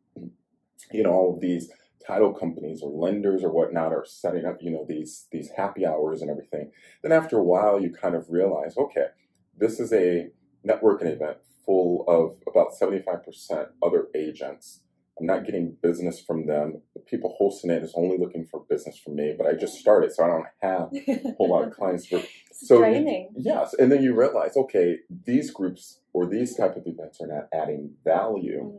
you 0.92 1.02
know, 1.02 1.12
all 1.12 1.34
of 1.34 1.40
these 1.40 1.70
title 2.04 2.32
companies 2.32 2.82
or 2.82 2.90
lenders 2.90 3.44
or 3.44 3.50
whatnot 3.50 3.92
are 3.92 4.04
setting 4.06 4.44
up, 4.46 4.58
you 4.60 4.70
know, 4.70 4.84
these 4.88 5.26
these 5.30 5.50
happy 5.56 5.86
hours 5.86 6.22
and 6.22 6.30
everything. 6.30 6.72
Then 7.02 7.12
after 7.12 7.38
a 7.38 7.44
while, 7.44 7.80
you 7.80 7.90
kind 7.90 8.14
of 8.14 8.30
realize, 8.30 8.76
okay, 8.76 9.08
this 9.56 9.78
is 9.78 9.92
a 9.92 10.30
networking 10.66 11.12
event 11.12 11.38
full 11.64 12.04
of 12.08 12.36
about 12.48 12.72
75% 12.72 13.68
other 13.82 14.06
agents. 14.14 14.80
I'm 15.20 15.26
not 15.26 15.44
getting 15.44 15.76
business 15.82 16.20
from 16.20 16.46
them. 16.46 16.80
The 16.94 17.00
people 17.00 17.34
hosting 17.38 17.70
it 17.70 17.82
is 17.82 17.92
only 17.94 18.16
looking 18.16 18.46
for 18.46 18.64
business 18.68 18.98
from 18.98 19.16
me, 19.16 19.34
but 19.36 19.46
I 19.46 19.52
just 19.54 19.74
started, 19.74 20.12
so 20.12 20.24
I 20.24 20.28
don't 20.28 20.46
have 20.62 20.92
a 20.92 21.34
whole 21.36 21.50
lot 21.50 21.66
of 21.66 21.74
clients. 21.74 22.06
For, 22.06 22.22
so 22.52 22.78
training. 22.78 23.30
Yes, 23.36 23.74
and 23.74 23.90
then 23.90 24.02
you 24.02 24.14
realize, 24.14 24.56
okay, 24.56 24.98
these 25.26 25.50
groups 25.50 26.00
or 26.12 26.26
these 26.26 26.54
type 26.54 26.76
of 26.76 26.84
events 26.86 27.20
are 27.20 27.26
not 27.26 27.48
adding 27.52 27.94
value. 28.04 28.62
Mm-hmm. 28.64 28.78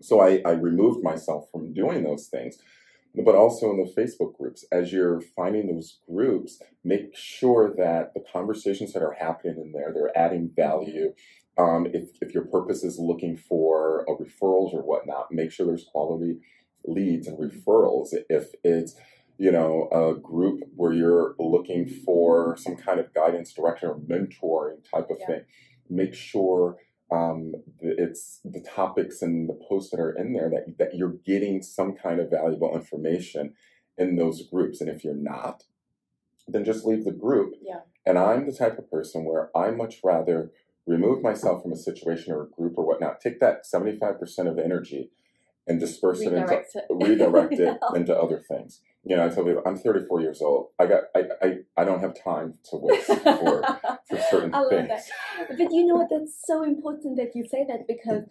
So 0.00 0.20
I, 0.20 0.40
I 0.44 0.52
removed 0.52 1.04
myself 1.04 1.48
from 1.52 1.72
doing 1.72 2.02
those 2.02 2.26
things 2.26 2.58
but 3.14 3.34
also 3.34 3.70
in 3.70 3.76
the 3.76 3.92
Facebook 3.92 4.36
groups. 4.38 4.64
As 4.72 4.92
you're 4.92 5.20
finding 5.20 5.66
those 5.66 5.98
groups, 6.08 6.60
make 6.84 7.14
sure 7.14 7.74
that 7.76 8.14
the 8.14 8.24
conversations 8.32 8.92
that 8.92 9.02
are 9.02 9.16
happening 9.18 9.56
in 9.58 9.72
there, 9.72 9.92
they're 9.92 10.16
adding 10.16 10.50
value. 10.54 11.14
Um, 11.58 11.86
if, 11.92 12.08
if 12.22 12.32
your 12.32 12.46
purpose 12.46 12.82
is 12.82 12.98
looking 12.98 13.36
for 13.36 14.04
a 14.08 14.12
referrals 14.12 14.72
or 14.72 14.82
whatnot, 14.82 15.30
make 15.30 15.52
sure 15.52 15.66
there's 15.66 15.86
quality 15.90 16.38
leads 16.84 17.26
and 17.26 17.38
referrals. 17.38 18.08
If 18.28 18.48
it's 18.64 18.94
you 19.38 19.50
know 19.50 19.88
a 19.92 20.18
group 20.18 20.62
where 20.76 20.92
you're 20.92 21.34
looking 21.38 21.86
for 21.86 22.56
some 22.56 22.76
kind 22.76 23.00
of 23.00 23.12
guidance, 23.12 23.52
direction, 23.52 23.88
or 23.88 23.96
mentoring 23.96 24.78
type 24.90 25.10
of 25.10 25.18
yeah. 25.20 25.26
thing, 25.26 25.40
make 25.90 26.14
sure 26.14 26.76
um, 27.12 27.52
it's 27.80 28.40
the 28.44 28.60
topics 28.60 29.20
and 29.22 29.48
the 29.48 29.58
posts 29.68 29.90
that 29.90 30.00
are 30.00 30.12
in 30.12 30.32
there 30.32 30.50
that, 30.50 30.78
that 30.78 30.94
you're 30.94 31.16
getting 31.26 31.62
some 31.62 31.94
kind 31.94 32.20
of 32.20 32.30
valuable 32.30 32.74
information 32.74 33.54
in 33.98 34.16
those 34.16 34.42
groups. 34.48 34.80
And 34.80 34.88
if 34.88 35.04
you're 35.04 35.14
not, 35.14 35.64
then 36.48 36.64
just 36.64 36.86
leave 36.86 37.04
the 37.04 37.12
group. 37.12 37.54
Yeah. 37.62 37.80
And 38.06 38.18
I'm 38.18 38.46
the 38.46 38.56
type 38.56 38.78
of 38.78 38.90
person 38.90 39.24
where 39.24 39.56
I 39.56 39.70
much 39.70 39.96
rather 40.02 40.52
remove 40.86 41.22
myself 41.22 41.62
from 41.62 41.72
a 41.72 41.76
situation 41.76 42.32
or 42.32 42.42
a 42.42 42.48
group 42.48 42.74
or 42.76 42.86
whatnot, 42.86 43.20
take 43.20 43.40
that 43.40 43.64
75% 43.72 44.50
of 44.50 44.58
energy 44.58 45.10
and 45.66 45.78
disperse 45.78 46.20
redirect 46.20 46.74
it 46.74 46.84
into 46.90 47.04
it. 47.04 47.08
redirect 47.08 47.52
it 47.58 47.78
into 47.94 48.16
other 48.16 48.40
things. 48.40 48.80
You 49.04 49.16
know, 49.16 49.26
I 49.26 49.28
tell 49.28 49.44
people 49.44 49.62
I'm 49.66 49.76
34 49.76 50.20
years 50.20 50.40
old. 50.42 50.68
I 50.78 50.86
got 50.86 51.04
I 51.14 51.22
I, 51.42 51.56
I 51.76 51.84
don't 51.84 52.00
have 52.00 52.14
time 52.22 52.54
to 52.70 52.76
waste 52.76 53.06
for, 53.06 53.62
for 54.08 54.18
certain 54.30 54.54
I 54.54 54.60
love 54.60 54.70
things. 54.70 54.88
That. 54.88 55.48
But 55.58 55.72
you 55.72 55.86
know 55.86 55.96
what? 55.96 56.08
That's 56.10 56.38
so 56.46 56.62
important 56.62 57.16
that 57.16 57.32
you 57.34 57.44
say 57.46 57.64
that 57.68 57.86
because 57.88 58.24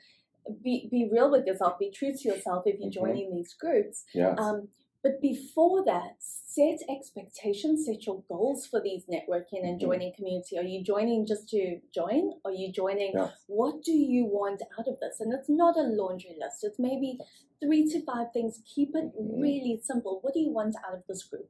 be 0.64 0.88
be 0.90 1.10
real 1.12 1.30
with 1.30 1.46
yourself, 1.46 1.78
be 1.80 1.92
true 1.92 2.14
to 2.14 2.28
yourself 2.28 2.64
if 2.66 2.80
you're 2.80 2.90
mm-hmm. 2.90 3.06
joining 3.06 3.36
these 3.36 3.54
groups. 3.54 4.06
Yes. 4.14 4.38
Um, 4.38 4.70
but 5.04 5.22
before 5.22 5.84
that, 5.86 6.18
set 6.54 6.80
expectations, 6.90 7.86
set 7.86 8.06
your 8.06 8.24
goals 8.28 8.68
for 8.68 8.82
these 8.82 9.06
networking 9.06 9.64
and 9.64 9.80
mm-hmm. 9.80 9.88
joining 9.88 10.14
community. 10.14 10.58
Are 10.58 10.64
you 10.64 10.84
joining 10.84 11.26
just 11.26 11.48
to 11.50 11.80
join? 11.94 12.32
Are 12.44 12.52
you 12.52 12.72
joining? 12.72 13.14
Yes. 13.16 13.32
What 13.48 13.84
do 13.84 13.94
you 13.94 14.26
want 14.26 14.62
out 14.78 14.88
of 14.88 15.00
this? 15.00 15.20
And 15.20 15.34
it's 15.34 15.50
not 15.50 15.78
a 15.78 15.84
laundry 15.84 16.36
list. 16.40 16.64
It's 16.64 16.80
maybe 16.80 17.18
three 17.64 17.90
to 17.92 18.04
five 18.04 18.28
things. 18.34 18.62
Keep 18.76 18.90
it 18.96 19.12
mm-hmm. 19.16 19.42
really 19.42 19.80
simple. 19.82 20.20
What 20.22 20.34
do 20.34 20.40
you 20.42 20.52
want 20.52 20.76
out 20.86 20.94
of 20.94 21.04
this 21.08 21.24
group? 21.24 21.50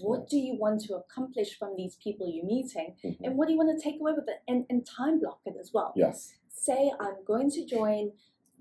What 0.00 0.28
do 0.28 0.38
you 0.38 0.56
want 0.58 0.80
to 0.86 0.94
accomplish 0.94 1.56
from 1.58 1.74
these 1.76 1.96
people 2.02 2.28
you're 2.28 2.46
meeting? 2.46 2.96
Mm-hmm. 3.04 3.24
And 3.24 3.36
what 3.36 3.46
do 3.46 3.52
you 3.52 3.58
want 3.58 3.78
to 3.78 3.82
take 3.82 4.00
away 4.00 4.12
with 4.12 4.28
it? 4.28 4.42
And, 4.48 4.64
and 4.68 4.84
time 4.84 5.20
block 5.20 5.40
it 5.46 5.54
as 5.60 5.70
well. 5.72 5.92
Yes. 5.94 6.34
Say, 6.48 6.92
I'm 6.98 7.24
going 7.26 7.50
to 7.50 7.64
join 7.64 8.12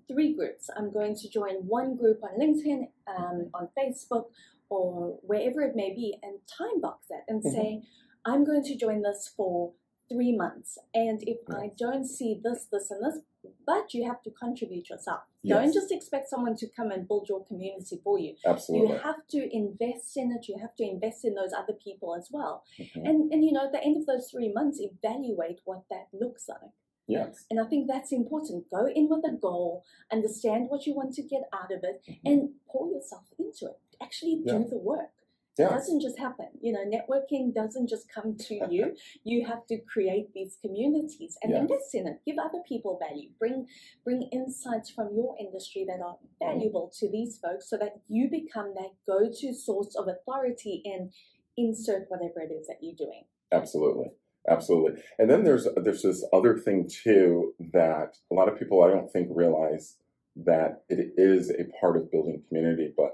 three 0.08 0.36
groups. 0.36 0.70
I'm 0.76 0.92
going 0.92 1.16
to 1.16 1.30
join 1.30 1.56
one 1.68 1.96
group 1.96 2.22
on 2.24 2.40
LinkedIn, 2.40 2.90
um, 3.08 3.50
on 3.54 3.70
Facebook, 3.78 4.26
or 4.72 5.20
wherever 5.22 5.62
it 5.62 5.76
may 5.76 5.94
be, 5.94 6.18
and 6.24 6.40
time 6.48 6.80
box 6.82 7.08
it 7.10 7.24
and 7.28 7.44
mm-hmm. 7.44 7.56
say, 7.56 7.82
I'm 8.26 8.46
going 8.46 8.64
to 8.64 8.78
join 8.78 9.02
this 9.02 9.32
for 9.36 9.74
three 10.12 10.36
months. 10.36 10.78
And 10.94 11.22
if 11.24 11.38
yes. 11.50 11.58
I 11.58 11.72
don't 11.78 12.06
see 12.06 12.40
this, 12.44 12.68
this, 12.72 12.92
and 12.92 13.06
this, 13.06 13.22
but 13.66 13.94
you 13.94 14.06
have 14.08 14.22
to 14.24 14.32
contribute 14.32 14.90
yourself. 14.90 15.22
Yes. 15.42 15.58
Don't 15.58 15.74
just 15.74 15.92
expect 15.92 16.30
someone 16.30 16.56
to 16.58 16.68
come 16.68 16.92
and 16.92 17.08
build 17.08 17.28
your 17.28 17.46
community 17.46 18.00
for 18.04 18.20
you. 18.20 18.36
Absolutely. 18.46 18.90
You 18.90 19.00
have 19.00 19.28
to 19.32 19.50
invest 19.56 20.16
in 20.16 20.32
it. 20.32 20.48
You 20.48 20.58
have 20.62 20.76
to 20.76 20.84
invest 20.84 21.26
in 21.26 21.34
those 21.34 21.52
other 21.58 21.74
people 21.74 22.16
as 22.16 22.30
well. 22.32 22.64
Mm-hmm. 22.80 23.06
And 23.06 23.34
and 23.34 23.44
you 23.44 23.52
know, 23.52 23.66
at 23.66 23.72
the 23.72 23.84
end 23.84 23.98
of 23.98 24.06
those 24.06 24.30
three 24.32 24.52
months, 24.54 24.80
evaluate 24.80 25.62
what 25.66 25.84
that 25.90 26.08
looks 26.14 26.48
like. 26.48 26.72
Yes. 27.08 27.46
And 27.50 27.60
I 27.60 27.66
think 27.66 27.88
that's 27.88 28.12
important. 28.12 28.70
Go 28.70 28.88
in 28.88 29.10
with 29.10 29.26
a 29.26 29.36
goal, 29.36 29.84
understand 30.12 30.68
what 30.70 30.86
you 30.86 30.94
want 30.94 31.14
to 31.16 31.24
get 31.24 31.42
out 31.54 31.72
of 31.72 31.84
it, 31.84 32.02
mm-hmm. 32.08 32.28
and 32.28 32.50
pour 32.70 32.88
yourself 32.88 33.26
into 33.40 33.66
it. 33.66 33.80
Actually 34.02 34.42
do 34.46 34.54
yeah. 34.54 34.64
the 34.70 34.78
work. 34.78 35.12
Yes. 35.58 35.70
It 35.70 35.76
doesn't 35.76 36.02
just 36.02 36.18
happen. 36.18 36.48
You 36.62 36.74
know, 36.74 36.80
networking 36.80 37.54
doesn't 37.54 37.90
just 37.90 38.08
come 38.14 38.38
to 38.48 38.68
you. 38.70 38.96
you 39.24 39.46
have 39.46 39.66
to 39.68 39.78
create 39.80 40.34
these 40.34 40.58
communities 40.62 41.38
and 41.44 41.52
yes. 41.52 41.62
invest 41.62 41.94
in 41.94 42.08
it. 42.08 42.22
Give 42.26 42.38
other 42.40 42.62
people 42.68 43.00
value. 43.00 43.30
Bring 43.38 43.68
bring 44.04 44.30
insights 44.32 44.90
from 44.90 45.10
your 45.14 45.36
industry 45.40 45.86
that 45.88 46.04
are 46.04 46.18
valuable 46.40 46.92
to 47.00 47.12
these 47.12 47.40
folks 47.44 47.70
so 47.70 47.78
that 47.78 48.02
you 48.08 48.30
become 48.30 48.74
that 48.76 48.92
go-to 49.06 49.54
source 49.54 49.96
of 49.96 50.08
authority 50.08 50.82
and 50.86 51.12
insert 51.58 52.06
whatever 52.08 52.40
it 52.40 52.52
is 52.52 52.68
that 52.68 52.78
you're 52.82 52.96
doing. 52.96 53.24
Absolutely. 53.52 54.12
Absolutely. 54.50 55.02
And 55.20 55.30
then 55.30 55.44
there's 55.44 55.68
there's 55.76 56.02
this 56.02 56.26
other 56.34 56.58
thing 56.58 56.90
too 56.90 57.54
that 57.74 58.18
a 58.32 58.34
lot 58.34 58.48
of 58.48 58.58
people 58.58 58.84
I 58.84 58.90
don't 58.90 59.12
think 59.12 59.28
realize 59.32 59.98
that 60.36 60.84
it 60.90 61.14
is 61.18 61.52
a 61.52 61.66
part 61.80 61.98
of 61.98 62.10
building 62.10 62.42
community. 62.48 62.94
But 62.96 63.14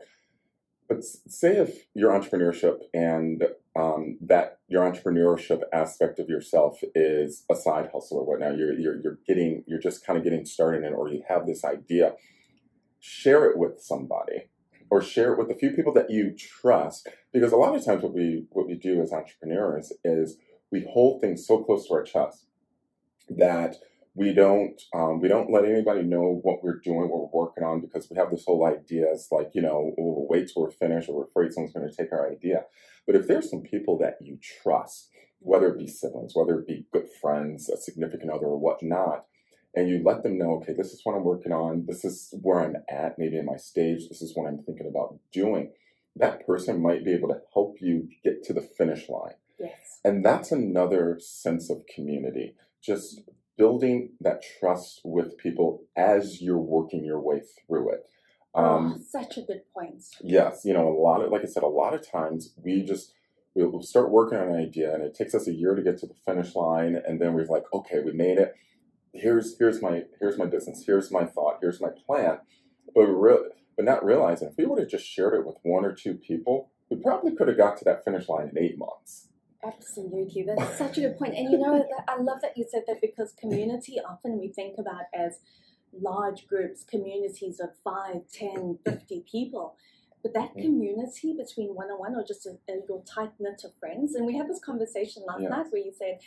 but 0.88 1.04
say 1.04 1.58
if 1.58 1.86
your 1.94 2.12
entrepreneurship 2.12 2.80
and 2.94 3.44
um, 3.76 4.18
that 4.22 4.60
your 4.68 4.90
entrepreneurship 4.90 5.62
aspect 5.74 6.20
of 6.20 6.30
yourself 6.30 6.80
is 6.96 7.44
a 7.52 7.56
side 7.56 7.90
hustle 7.94 8.20
or 8.20 8.26
whatnot, 8.26 8.58
you're 8.58 8.74
you're 8.74 9.02
you're 9.02 9.20
getting 9.28 9.64
you're 9.68 9.80
just 9.80 10.06
kind 10.06 10.18
of 10.18 10.24
getting 10.24 10.46
started 10.46 10.84
in, 10.84 10.94
or 10.94 11.10
you 11.10 11.24
have 11.28 11.46
this 11.46 11.64
idea, 11.64 12.14
share 13.00 13.46
it 13.46 13.58
with 13.58 13.82
somebody 13.82 14.50
or 14.90 15.02
share 15.02 15.34
it 15.34 15.38
with 15.38 15.52
a 15.52 15.56
few 15.56 15.72
people 15.72 15.94
that 15.94 16.10
you 16.10 16.34
trust. 16.38 17.08
Because 17.34 17.52
a 17.52 17.58
lot 17.58 17.76
of 17.76 17.84
times 17.84 18.04
what 18.04 18.14
we 18.14 18.46
what 18.52 18.68
we 18.68 18.76
do 18.76 19.02
as 19.02 19.12
entrepreneurs 19.12 19.92
is 20.04 20.38
we 20.72 20.86
hold 20.92 21.22
things 21.22 21.46
so 21.46 21.64
close 21.64 21.88
to 21.88 21.94
our 21.94 22.04
chest 22.04 22.46
that 23.30 23.76
we 24.18 24.34
don't 24.34 24.82
um, 24.96 25.22
we 25.22 25.28
don't 25.28 25.52
let 25.52 25.66
anybody 25.66 26.02
know 26.02 26.40
what 26.42 26.64
we're 26.64 26.80
doing, 26.80 27.08
what 27.10 27.32
we're 27.32 27.46
working 27.46 27.64
on, 27.64 27.82
because 27.82 28.08
we 28.10 28.18
have 28.18 28.32
this 28.32 28.46
whole 28.46 28.66
idea. 28.66 29.06
It's 29.12 29.32
like 29.32 29.52
you 29.54 29.62
know, 29.62 29.94
we'll 29.98 30.28
wait 30.28 30.50
till 30.52 30.64
we're 30.64 30.72
finished, 30.72 31.08
or 31.08 31.16
we're 31.16 31.26
afraid 31.26 31.54
someone's 31.54 31.74
going 31.74 31.90
to 31.90 31.96
take 31.96 32.12
our 32.12 32.32
idea. 32.32 32.64
But 33.06 33.16
if 33.16 33.28
there's 33.28 33.50
some 33.50 33.62
people 33.62 33.98
that 34.00 34.18
you 34.22 34.40
trust, 34.64 35.10
whether 35.40 35.68
it 35.68 35.78
be 35.78 35.88
siblings, 35.88 36.34
whether 36.36 36.60
it 36.60 36.68
be 36.68 36.88
good 36.92 37.08
friends, 37.22 37.70
a 37.70 37.78
significant 37.78 38.32
other, 38.32 38.48
or 38.48 38.60
whatnot, 38.60 39.26
and 39.76 39.88
you 39.88 40.02
let 40.04 40.24
them 40.24 40.38
know, 40.38 40.56
okay, 40.56 40.74
this 40.74 40.92
is 40.92 41.02
what 41.04 41.16
I'm 41.16 41.24
working 41.24 41.52
on. 41.52 41.86
This 41.88 42.04
is 42.04 42.34
where 42.42 42.62
I'm 42.62 42.76
at, 42.90 43.20
maybe 43.20 43.38
in 43.38 43.46
my 43.46 43.58
stage. 43.58 44.10
This 44.10 44.22
is 44.22 44.34
what 44.36 44.48
I'm 44.48 44.64
thinking 44.64 44.88
about 44.90 45.20
doing. 45.32 45.72
That 46.16 46.46
person 46.48 46.82
might 46.82 47.06
be 47.06 47.14
able 47.14 47.30
to 47.30 47.42
help 47.54 47.78
you 47.80 48.10
get 48.24 48.44
to 48.46 48.54
the 48.54 48.62
finish 48.62 49.08
line 49.08 49.36
Yes. 49.60 50.00
And 50.04 50.24
that's 50.24 50.52
another 50.52 51.18
sense 51.20 51.70
of 51.70 51.86
community. 51.94 52.56
Just 52.82 53.22
building 53.58 54.12
that 54.22 54.44
trust 54.60 55.02
with 55.04 55.38
people 55.38 55.84
as 55.96 56.42
you're 56.42 56.58
working 56.58 57.04
your 57.04 57.20
way 57.20 57.42
through 57.42 57.92
it. 57.92 58.04
Um, 58.56 58.96
oh, 58.98 59.22
such 59.22 59.38
a 59.38 59.42
good 59.42 59.62
point. 59.74 60.04
Yes, 60.24 60.62
you 60.66 60.74
know, 60.74 60.88
a 60.88 60.98
lot 61.00 61.22
of, 61.22 61.32
like 61.32 61.42
I 61.44 61.46
said, 61.46 61.64
a 61.64 61.68
lot 61.68 61.94
of 61.94 62.10
times 62.10 62.54
we 62.64 62.84
just 62.84 63.14
we'll 63.54 63.82
start 63.82 64.12
working 64.12 64.38
on 64.38 64.50
an 64.50 64.56
idea, 64.56 64.94
and 64.94 65.04
it 65.04 65.16
takes 65.16 65.36
us 65.36 65.48
a 65.48 65.54
year 65.54 65.76
to 65.76 65.82
get 65.82 65.98
to 66.00 66.08
the 66.08 66.14
finish 66.26 66.56
line, 66.56 67.00
and 67.08 67.20
then 67.20 67.34
we're 67.34 67.46
like, 67.46 67.64
okay, 67.74 68.00
we 68.04 68.14
made 68.14 68.38
it. 68.38 68.56
Here's 69.14 69.58
here's 69.58 69.82
my 69.82 70.04
here's 70.20 70.38
my 70.38 70.46
business. 70.46 70.84
Here's 70.86 71.12
my 71.12 71.26
thought. 71.26 71.58
Here's 71.62 71.82
my 71.82 71.90
plan. 71.90 72.40
But 72.94 73.08
really, 73.08 73.50
but 73.76 73.86
not 73.86 74.06
realizing 74.06 74.48
if 74.48 74.58
we 74.58 74.66
would 74.66 74.80
have 74.80 74.90
just 74.90 75.06
shared 75.06 75.34
it 75.34 75.46
with 75.46 75.58
one 75.64 75.86
or 75.86 75.94
two 75.94 76.16
people, 76.16 76.72
we 76.90 76.98
probably 76.98 77.36
could 77.36 77.48
have 77.48 77.58
got 77.58 77.78
to 77.78 77.86
that 77.86 78.04
finish 78.04 78.28
line 78.30 78.50
in 78.50 78.64
eight 78.64 78.78
months. 78.78 79.27
Absolutely. 79.68 80.44
That's 80.44 80.78
such 80.78 80.98
a 80.98 81.02
good 81.02 81.18
point. 81.18 81.36
And 81.36 81.52
you 81.52 81.58
know, 81.58 81.86
I 82.08 82.18
love 82.22 82.42
that 82.42 82.58
you 82.58 82.66
said 82.70 82.84
that 82.88 83.02
because 83.02 83.34
community 83.40 84.00
often 84.00 84.40
we 84.40 84.50
think 84.50 84.78
about 84.80 85.04
as 85.14 85.40
large 85.94 86.48
groups, 86.48 86.84
communities 86.84 87.60
of 87.60 87.70
5, 87.84 88.22
10, 88.32 88.80
50 88.86 89.26
people. 89.30 89.76
But 90.28 90.42
that 90.42 90.58
mm. 90.58 90.62
community 90.62 91.34
between 91.34 91.74
one 91.74 91.88
on 91.88 92.00
one 92.00 92.16
or 92.16 92.24
just 92.26 92.46
a, 92.46 92.58
a 92.70 92.76
little 92.82 93.06
tight 93.08 93.32
knit 93.40 93.62
of 93.64 93.72
friends, 93.80 94.14
and 94.14 94.26
we 94.26 94.36
had 94.36 94.50
this 94.50 94.60
conversation 94.60 95.24
last 95.26 95.42
night 95.42 95.68
where 95.70 95.82
you 95.82 95.94
said, 95.98 96.20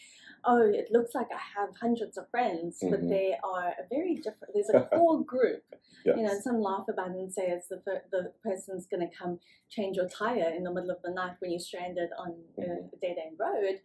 Oh, 0.42 0.62
it 0.62 0.88
looks 0.90 1.14
like 1.14 1.26
I 1.30 1.60
have 1.60 1.76
hundreds 1.78 2.16
of 2.16 2.30
friends, 2.30 2.78
mm-hmm. 2.82 2.90
but 2.90 3.08
they 3.10 3.34
are 3.44 3.68
a 3.78 3.86
very 3.90 4.14
different, 4.14 4.54
there's 4.54 4.70
a 4.74 4.88
core 4.96 5.22
group. 5.22 5.62
Yes. 6.06 6.16
You 6.16 6.22
know, 6.22 6.40
some 6.42 6.62
laugh 6.62 6.86
about 6.88 7.10
it 7.10 7.18
and 7.18 7.30
say 7.30 7.48
it's 7.48 7.68
the, 7.68 7.82
the 8.10 8.32
person's 8.42 8.86
going 8.86 9.06
to 9.06 9.14
come 9.14 9.38
change 9.68 9.96
your 9.96 10.08
tire 10.08 10.50
in 10.56 10.64
the 10.64 10.72
middle 10.72 10.90
of 10.90 11.02
the 11.04 11.10
night 11.10 11.34
when 11.40 11.50
you're 11.50 11.60
stranded 11.60 12.08
on 12.18 12.36
mm-hmm. 12.58 12.62
a 12.62 12.96
dead 13.02 13.16
end 13.22 13.36
road. 13.38 13.80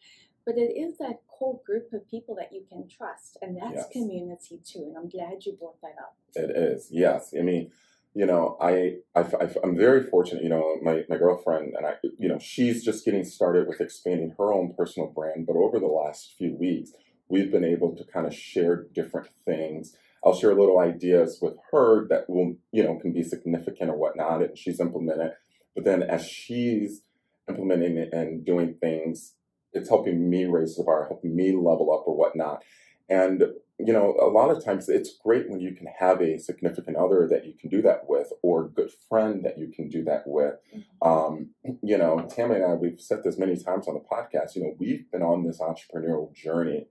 but 0.46 0.56
it 0.58 0.80
is 0.80 0.98
that 1.00 1.28
core 1.28 1.60
group 1.66 1.92
of 1.92 2.08
people 2.08 2.36
that 2.36 2.54
you 2.54 2.64
can 2.70 2.88
trust, 2.88 3.38
and 3.42 3.58
that's 3.58 3.76
Yes. 3.76 3.90
community 3.92 4.62
too. 4.64 4.84
And 4.84 4.98
I'm 4.98 5.10
glad 5.10 5.46
you 5.46 5.54
brought 5.54 5.82
that 5.82 5.96
up. 6.00 6.16
It 6.36 6.52
is, 6.52 6.90
yes. 6.90 7.34
I 7.38 7.42
mean, 7.42 7.72
you 8.16 8.26
know, 8.26 8.58
I, 8.62 8.96
I, 9.14 9.26
am 9.62 9.76
very 9.76 10.04
fortunate. 10.04 10.42
You 10.42 10.50
know, 10.50 10.78
my, 10.82 11.04
my 11.10 11.18
girlfriend 11.18 11.74
and 11.76 11.86
I, 11.86 11.96
you 12.18 12.30
know, 12.30 12.40
she's 12.40 12.84
just 12.84 13.04
getting 13.04 13.26
started 13.26 13.68
with 13.68 13.82
expanding 13.82 14.34
her 14.38 14.54
own 14.54 14.74
personal 14.78 15.10
brand. 15.10 15.46
But 15.46 15.58
over 15.58 15.80
the 15.80 15.88
last 15.88 16.34
few 16.38 16.56
weeks, 16.56 16.92
we've 17.28 17.52
been 17.52 17.66
able 17.66 17.94
to 17.98 18.06
kind 18.06 18.26
of 18.26 18.34
share 18.34 18.86
different 18.94 19.28
things. 19.44 19.98
I'll 20.24 20.34
share 20.34 20.56
little 20.56 20.80
ideas 20.80 21.40
with 21.42 21.56
her 21.72 22.08
that 22.08 22.30
will, 22.30 22.56
you 22.72 22.84
know, 22.84 22.98
can 22.98 23.12
be 23.12 23.22
significant 23.22 23.92
or 23.92 23.98
whatnot, 23.98 24.42
and 24.42 24.58
she's 24.58 24.80
implemented. 24.80 25.32
But 25.76 25.84
then 25.84 26.02
as 26.02 26.26
she's 26.26 27.02
implementing 27.50 27.98
it 27.98 28.14
and 28.14 28.46
doing 28.46 28.76
things, 28.80 29.34
it's 29.74 29.90
helping 29.90 30.30
me 30.30 30.46
raise 30.46 30.78
the 30.78 30.84
bar, 30.84 31.06
helping 31.08 31.36
me 31.36 31.52
level 31.52 31.94
up 31.94 32.08
or 32.08 32.16
whatnot. 32.16 32.64
And 33.10 33.44
you 33.78 33.92
know, 33.92 34.16
a 34.22 34.28
lot 34.28 34.50
of 34.50 34.64
times 34.64 34.88
it's 34.88 35.18
great 35.18 35.50
when 35.50 35.60
you 35.60 35.74
can 35.74 35.88
have 36.00 36.22
a 36.22 36.40
significant 36.40 36.96
other 36.96 37.28
that 37.30 37.46
you 37.46 37.54
can 37.60 37.70
do 37.70 37.82
that 37.82 38.08
with, 38.08 38.32
or 38.42 38.66
a 38.66 38.70
good 38.70 38.90
friend 39.10 39.44
that 39.44 39.58
you 39.58 39.68
can 39.68 39.90
do 39.90 40.04
that 40.06 40.24
with. 40.26 40.56
Mm-hmm. 40.74 41.08
Um, 41.08 41.50
you 41.84 41.98
know, 41.98 42.26
Tammy 42.34 42.56
and 42.56 42.66
I, 42.66 42.74
we've 42.74 43.02
said 43.02 43.24
this 43.24 43.38
many 43.38 43.58
times 43.58 43.88
on 43.88 43.96
the 43.96 44.00
podcast. 44.00 44.56
You 44.56 44.64
know, 44.64 44.76
we've 44.80 45.12
been 45.12 45.22
on 45.22 45.46
this 45.46 45.60
entrepreneurial 45.60 46.34
journey 46.34 46.88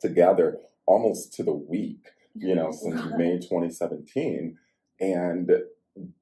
together 0.00 0.58
almost 0.86 1.32
to 1.34 1.44
the 1.44 1.54
week. 1.54 2.06
You 2.34 2.56
know, 2.56 2.72
since 2.82 3.00
May 3.16 3.38
2017, 3.38 4.58
and 5.00 5.52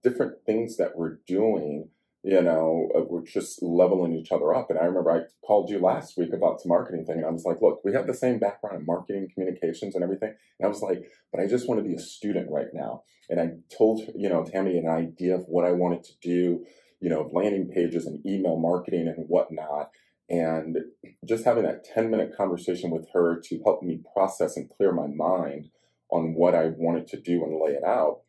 different 0.02 0.44
things 0.44 0.76
that 0.76 0.96
we're 0.96 1.18
doing 1.26 1.88
you 2.22 2.42
know, 2.42 2.90
uh, 2.94 3.00
we're 3.08 3.24
just 3.24 3.62
leveling 3.62 4.14
each 4.14 4.30
other 4.30 4.54
up. 4.54 4.68
And 4.68 4.78
I 4.78 4.84
remember 4.84 5.10
I 5.10 5.46
called 5.46 5.70
you 5.70 5.78
last 5.78 6.18
week 6.18 6.32
about 6.34 6.62
the 6.62 6.68
marketing 6.68 7.06
thing, 7.06 7.18
and 7.18 7.26
I 7.26 7.30
was 7.30 7.44
like, 7.44 7.62
look, 7.62 7.80
we 7.84 7.94
have 7.94 8.06
the 8.06 8.14
same 8.14 8.38
background 8.38 8.78
in 8.78 8.86
marketing, 8.86 9.28
communications, 9.32 9.94
and 9.94 10.04
everything. 10.04 10.34
And 10.58 10.66
I 10.66 10.68
was 10.68 10.82
like, 10.82 11.10
but 11.32 11.40
I 11.40 11.46
just 11.46 11.68
want 11.68 11.82
to 11.82 11.88
be 11.88 11.94
a 11.94 12.00
student 12.00 12.50
right 12.50 12.68
now. 12.74 13.04
And 13.30 13.40
I 13.40 13.52
told, 13.74 14.02
you 14.14 14.28
know, 14.28 14.44
Tammy 14.44 14.76
an 14.76 14.88
idea 14.88 15.36
of 15.36 15.44
what 15.46 15.64
I 15.64 15.72
wanted 15.72 16.04
to 16.04 16.12
do, 16.20 16.64
you 17.00 17.08
know, 17.08 17.30
landing 17.32 17.70
pages 17.72 18.06
and 18.06 18.24
email 18.26 18.58
marketing 18.58 19.08
and 19.08 19.26
whatnot. 19.28 19.90
And 20.28 20.76
just 21.26 21.44
having 21.44 21.64
that 21.64 21.84
10 21.84 22.10
minute 22.10 22.36
conversation 22.36 22.90
with 22.90 23.08
her 23.14 23.40
to 23.44 23.60
help 23.64 23.82
me 23.82 24.00
process 24.14 24.56
and 24.56 24.68
clear 24.68 24.92
my 24.92 25.06
mind 25.06 25.70
on 26.10 26.34
what 26.34 26.54
I 26.54 26.66
wanted 26.76 27.06
to 27.08 27.20
do 27.20 27.42
and 27.44 27.60
lay 27.60 27.72
it 27.72 27.84
out 27.84 28.20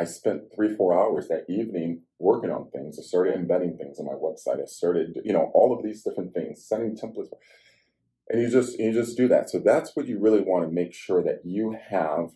I 0.00 0.04
spent 0.04 0.44
three, 0.54 0.74
four 0.74 0.98
hours 0.98 1.28
that 1.28 1.44
evening 1.46 2.00
working 2.18 2.50
on 2.50 2.70
things. 2.70 2.98
I 2.98 3.02
started 3.02 3.34
embedding 3.34 3.76
things 3.76 3.98
on 3.98 4.06
my 4.06 4.14
website. 4.14 4.62
I 4.62 4.64
started, 4.64 5.20
you 5.22 5.34
know, 5.34 5.50
all 5.52 5.76
of 5.76 5.84
these 5.84 6.02
different 6.02 6.32
things, 6.32 6.64
sending 6.64 6.96
templates. 6.96 7.28
And 8.30 8.40
you 8.40 8.48
just 8.48 8.78
you 8.78 8.92
just 8.92 9.18
do 9.18 9.28
that. 9.28 9.50
So 9.50 9.58
that's 9.58 9.94
what 9.94 10.06
you 10.06 10.18
really 10.18 10.40
want 10.40 10.64
to 10.64 10.72
make 10.72 10.94
sure 10.94 11.22
that 11.22 11.42
you 11.44 11.76
have, 11.90 12.30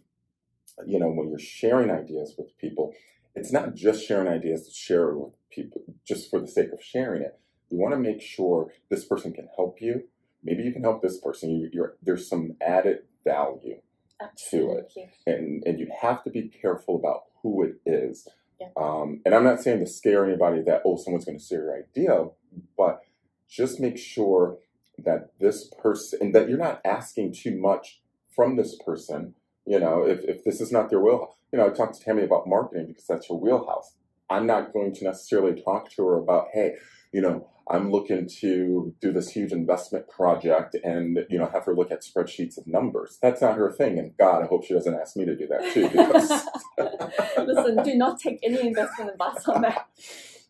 you 0.86 0.98
know, 0.98 1.08
when 1.08 1.30
you're 1.30 1.38
sharing 1.38 1.90
ideas 1.90 2.34
with 2.36 2.48
people, 2.58 2.92
it's 3.34 3.50
not 3.50 3.74
just 3.74 4.06
sharing 4.06 4.28
ideas 4.28 4.66
to 4.68 4.74
share 4.74 5.14
with 5.14 5.32
people 5.50 5.80
just 6.06 6.28
for 6.28 6.40
the 6.40 6.48
sake 6.48 6.70
of 6.70 6.82
sharing 6.82 7.22
it. 7.22 7.40
You 7.70 7.78
want 7.78 7.94
to 7.94 7.98
make 7.98 8.20
sure 8.20 8.72
this 8.90 9.06
person 9.06 9.32
can 9.32 9.48
help 9.56 9.80
you. 9.80 10.02
Maybe 10.42 10.64
you 10.64 10.72
can 10.72 10.82
help 10.82 11.00
this 11.00 11.18
person. 11.18 11.50
You, 11.50 11.70
you're, 11.72 11.96
there's 12.02 12.28
some 12.28 12.56
added 12.60 13.04
value 13.24 13.80
Absolutely. 14.20 14.82
to 14.94 15.00
it, 15.00 15.10
and 15.26 15.62
and 15.64 15.80
you 15.80 15.88
have 16.02 16.22
to 16.24 16.30
be 16.30 16.48
careful 16.48 16.96
about 16.96 17.22
who 17.44 17.62
it 17.62 17.74
is. 17.86 18.26
Yeah. 18.60 18.68
Um, 18.76 19.20
and 19.24 19.34
I'm 19.34 19.44
not 19.44 19.60
saying 19.60 19.78
to 19.78 19.86
scare 19.86 20.24
anybody 20.24 20.62
that, 20.62 20.82
oh, 20.84 20.96
someone's 20.96 21.24
going 21.24 21.38
to 21.38 21.44
steal 21.44 21.60
your 21.60 21.78
idea, 21.78 22.28
but 22.76 23.02
just 23.48 23.78
make 23.78 23.98
sure 23.98 24.58
that 24.98 25.30
this 25.38 25.70
person, 25.80 26.18
and 26.20 26.34
that 26.34 26.48
you're 26.48 26.58
not 26.58 26.80
asking 26.84 27.34
too 27.34 27.56
much 27.56 28.00
from 28.34 28.56
this 28.56 28.76
person. 28.84 29.34
You 29.66 29.78
know, 29.78 30.04
if, 30.04 30.24
if 30.24 30.42
this 30.42 30.60
is 30.60 30.72
not 30.72 30.90
their 30.90 31.00
wheelhouse, 31.00 31.34
you 31.52 31.58
know, 31.58 31.66
I 31.66 31.70
talked 31.70 31.94
to 31.98 32.04
Tammy 32.04 32.24
about 32.24 32.48
marketing 32.48 32.86
because 32.88 33.06
that's 33.06 33.28
her 33.28 33.34
wheelhouse. 33.34 33.94
I'm 34.30 34.46
not 34.46 34.72
going 34.72 34.94
to 34.94 35.04
necessarily 35.04 35.60
talk 35.60 35.90
to 35.92 36.06
her 36.06 36.18
about, 36.18 36.48
hey, 36.52 36.74
you 37.14 37.20
know, 37.20 37.46
I'm 37.70 37.92
looking 37.92 38.28
to 38.40 38.92
do 39.00 39.12
this 39.12 39.30
huge 39.30 39.52
investment 39.52 40.08
project 40.08 40.76
and 40.82 41.20
you 41.30 41.38
know 41.38 41.46
have 41.46 41.64
her 41.64 41.74
look 41.74 41.92
at 41.92 42.02
spreadsheets 42.02 42.58
of 42.58 42.66
numbers. 42.66 43.18
That's 43.22 43.40
not 43.40 43.56
her 43.56 43.70
thing, 43.70 43.98
and 44.00 44.16
God, 44.18 44.42
I 44.42 44.46
hope 44.46 44.64
she 44.64 44.74
doesn't 44.74 44.94
ask 44.94 45.16
me 45.16 45.24
to 45.24 45.36
do 45.36 45.46
that 45.46 45.72
too. 45.72 45.88
Because 45.88 47.46
listen, 47.46 47.82
do 47.84 47.94
not 47.94 48.18
take 48.18 48.40
any 48.42 48.66
investment 48.66 49.12
advice 49.12 49.48
on 49.48 49.62
that. 49.62 49.86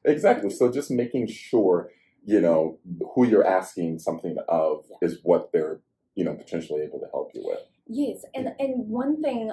Exactly. 0.07 0.51
So 0.51 0.73
just 0.73 0.91
making 0.91 1.29
sure 1.29 1.91
you 2.25 2.41
know 2.41 2.79
who 3.15 3.27
you're 3.27 3.47
asking 3.47 3.99
something 3.99 4.37
of 4.49 4.87
is 5.03 5.19
what 5.23 5.53
they're 5.53 5.81
you 6.15 6.25
know 6.25 6.35
potentially 6.35 6.81
able 6.81 6.99
to 6.99 7.07
help 7.13 7.31
you 7.35 7.43
with. 7.45 7.61
Yes, 7.87 8.25
and 8.35 8.49
and 8.59 8.89
one 8.89 9.23
thing 9.23 9.53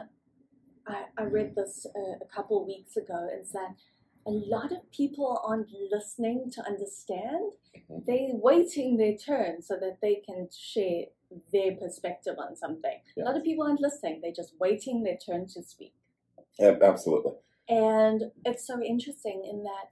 I, 0.88 1.04
I 1.18 1.24
read 1.24 1.56
this 1.56 1.86
uh, 1.94 2.24
a 2.24 2.34
couple 2.34 2.62
of 2.62 2.68
weeks 2.68 2.96
ago 2.96 3.28
is 3.38 3.52
that 3.52 3.76
a 4.26 4.32
lot 4.32 4.72
of 4.72 4.90
people 4.92 5.42
aren't 5.44 5.70
listening 5.92 6.50
to 6.52 6.66
understand. 6.66 7.54
Mhm. 7.76 8.06
They're 8.06 8.36
waiting 8.36 8.98
their 8.98 9.16
turn 9.16 9.62
so 9.62 9.78
that 9.78 10.00
they 10.02 10.16
can 10.16 10.50
share 10.52 11.06
their 11.52 11.76
perspective 11.76 12.38
on 12.38 12.56
something. 12.56 13.02
A 13.18 13.22
lot 13.22 13.38
of 13.38 13.44
people 13.44 13.66
aren't 13.66 13.82
listening, 13.82 14.22
they're 14.22 14.32
just 14.32 14.60
waiting 14.60 15.04
their 15.04 15.18
turn 15.18 15.48
to 15.48 15.64
speak. 15.64 15.94
Yeah, 16.60 16.78
absolutely. 16.82 17.34
And 17.70 18.32
it's 18.46 18.68
so 18.68 18.82
interesting 18.82 19.46
in 19.46 19.64
that 19.64 19.92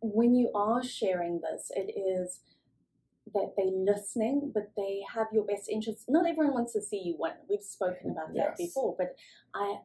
when 0.00 0.34
you 0.34 0.50
are 0.54 0.82
sharing 0.82 1.40
this, 1.40 1.70
it 1.74 1.96
is 1.96 2.40
that 3.34 3.54
they're 3.56 3.66
listening, 3.66 4.50
but 4.52 4.72
they 4.76 5.04
have 5.14 5.28
your 5.32 5.44
best 5.44 5.68
interest. 5.68 6.08
Not 6.08 6.26
everyone 6.26 6.54
wants 6.54 6.72
to 6.72 6.82
see 6.82 6.98
you 6.98 7.16
win. 7.18 7.34
We've 7.48 7.62
spoken 7.62 8.10
about 8.10 8.34
that 8.34 8.56
before, 8.56 8.96
but 8.96 9.14
I 9.54 9.80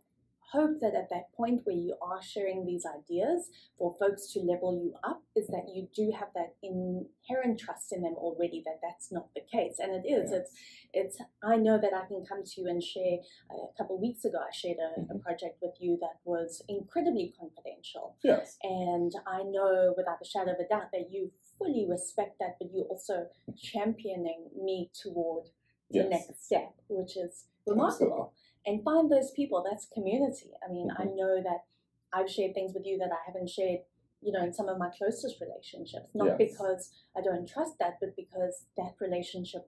hope 0.54 0.80
that 0.82 0.94
at 0.94 1.10
that 1.10 1.34
point 1.36 1.62
where 1.63 1.76
you 1.76 1.96
are 2.00 2.22
sharing 2.22 2.63
these 2.66 2.86
ideas 2.86 3.50
for 3.78 3.96
folks 4.00 4.32
to 4.32 4.39
level 4.39 4.72
you 4.84 4.94
up 5.04 5.22
is 5.36 5.48
that 5.48 5.66
you 5.74 5.88
do 5.96 6.12
have 6.18 6.28
that 6.36 6.54
inherent 6.62 7.60
trust 7.60 7.92
in 7.92 8.04
them 8.04 8.13
already 8.18 8.62
that 8.63 8.80
that's 8.84 9.12
not 9.12 9.28
the 9.34 9.42
case 9.52 9.78
and 9.80 9.92
it 10.00 10.08
is 10.08 10.30
Yeah. 10.32 10.38
it's 10.38 10.52
it's 10.94 11.18
i 11.42 11.56
know 11.66 11.78
that 11.84 11.94
i 11.94 12.06
can 12.06 12.24
come 12.24 12.44
to 12.44 12.62
you 12.62 12.68
and 12.70 12.84
share 12.84 13.18
a 13.50 13.78
couple 13.78 13.98
weeks 14.00 14.26
ago 14.26 14.38
i 14.48 14.52
shared 14.62 14.78
a, 14.78 15.02
a 15.02 15.16
Mhm. 15.16 15.22
project 15.24 15.58
with 15.62 15.76
you 15.82 15.98
that 16.06 16.18
was 16.24 16.62
incredibly 16.68 17.34
confidential 17.39 18.16
Yes. 18.24 18.58
and 18.63 19.12
I 19.26 19.39
know 19.56 19.94
without 19.98 20.20
a 20.22 20.26
shadow 20.34 20.52
of 20.54 20.60
a 20.60 20.68
doubt 20.68 20.89
that 20.96 21.10
you 21.13 21.32
fully 21.58 21.86
respect 21.96 22.34
that, 22.39 22.54
but 22.60 22.68
you're 22.74 22.86
also 22.96 23.28
championing 23.58 24.42
me 24.68 24.89
toward 25.02 25.46
the 25.89 26.00
Yes. 26.00 26.10
next 26.10 26.46
step, 26.46 26.74
which 26.88 27.16
is 27.18 27.46
remarkable. 27.66 28.34
And 28.65 28.84
find 28.84 29.12
those 29.12 29.32
people. 29.32 29.63
That's 29.69 29.86
community. 29.93 30.52
I 30.67 30.71
mean, 30.71 30.89
I 30.97 31.04
know 31.04 31.41
that 31.43 31.65
I've 32.13 32.30
shared 32.30 32.54
things 32.54 32.73
with 32.73 32.86
you 32.86 32.97
that 32.99 33.12
I 33.12 33.17
haven't 33.26 33.49
shared, 33.49 33.80
you 34.21 34.32
know, 34.32 34.43
in 34.43 34.54
some 34.54 34.69
of 34.69 34.78
my 34.78 34.89
closest 34.97 35.41
relationships. 35.41 36.10
Not 36.13 36.39
Yes. 36.39 36.49
because 36.49 36.91
I 37.17 37.21
don't 37.21 37.47
trust 37.47 37.78
that, 37.80 37.97
but 37.99 38.15
because 38.15 38.65
that 38.78 38.93
relationship 38.99 39.67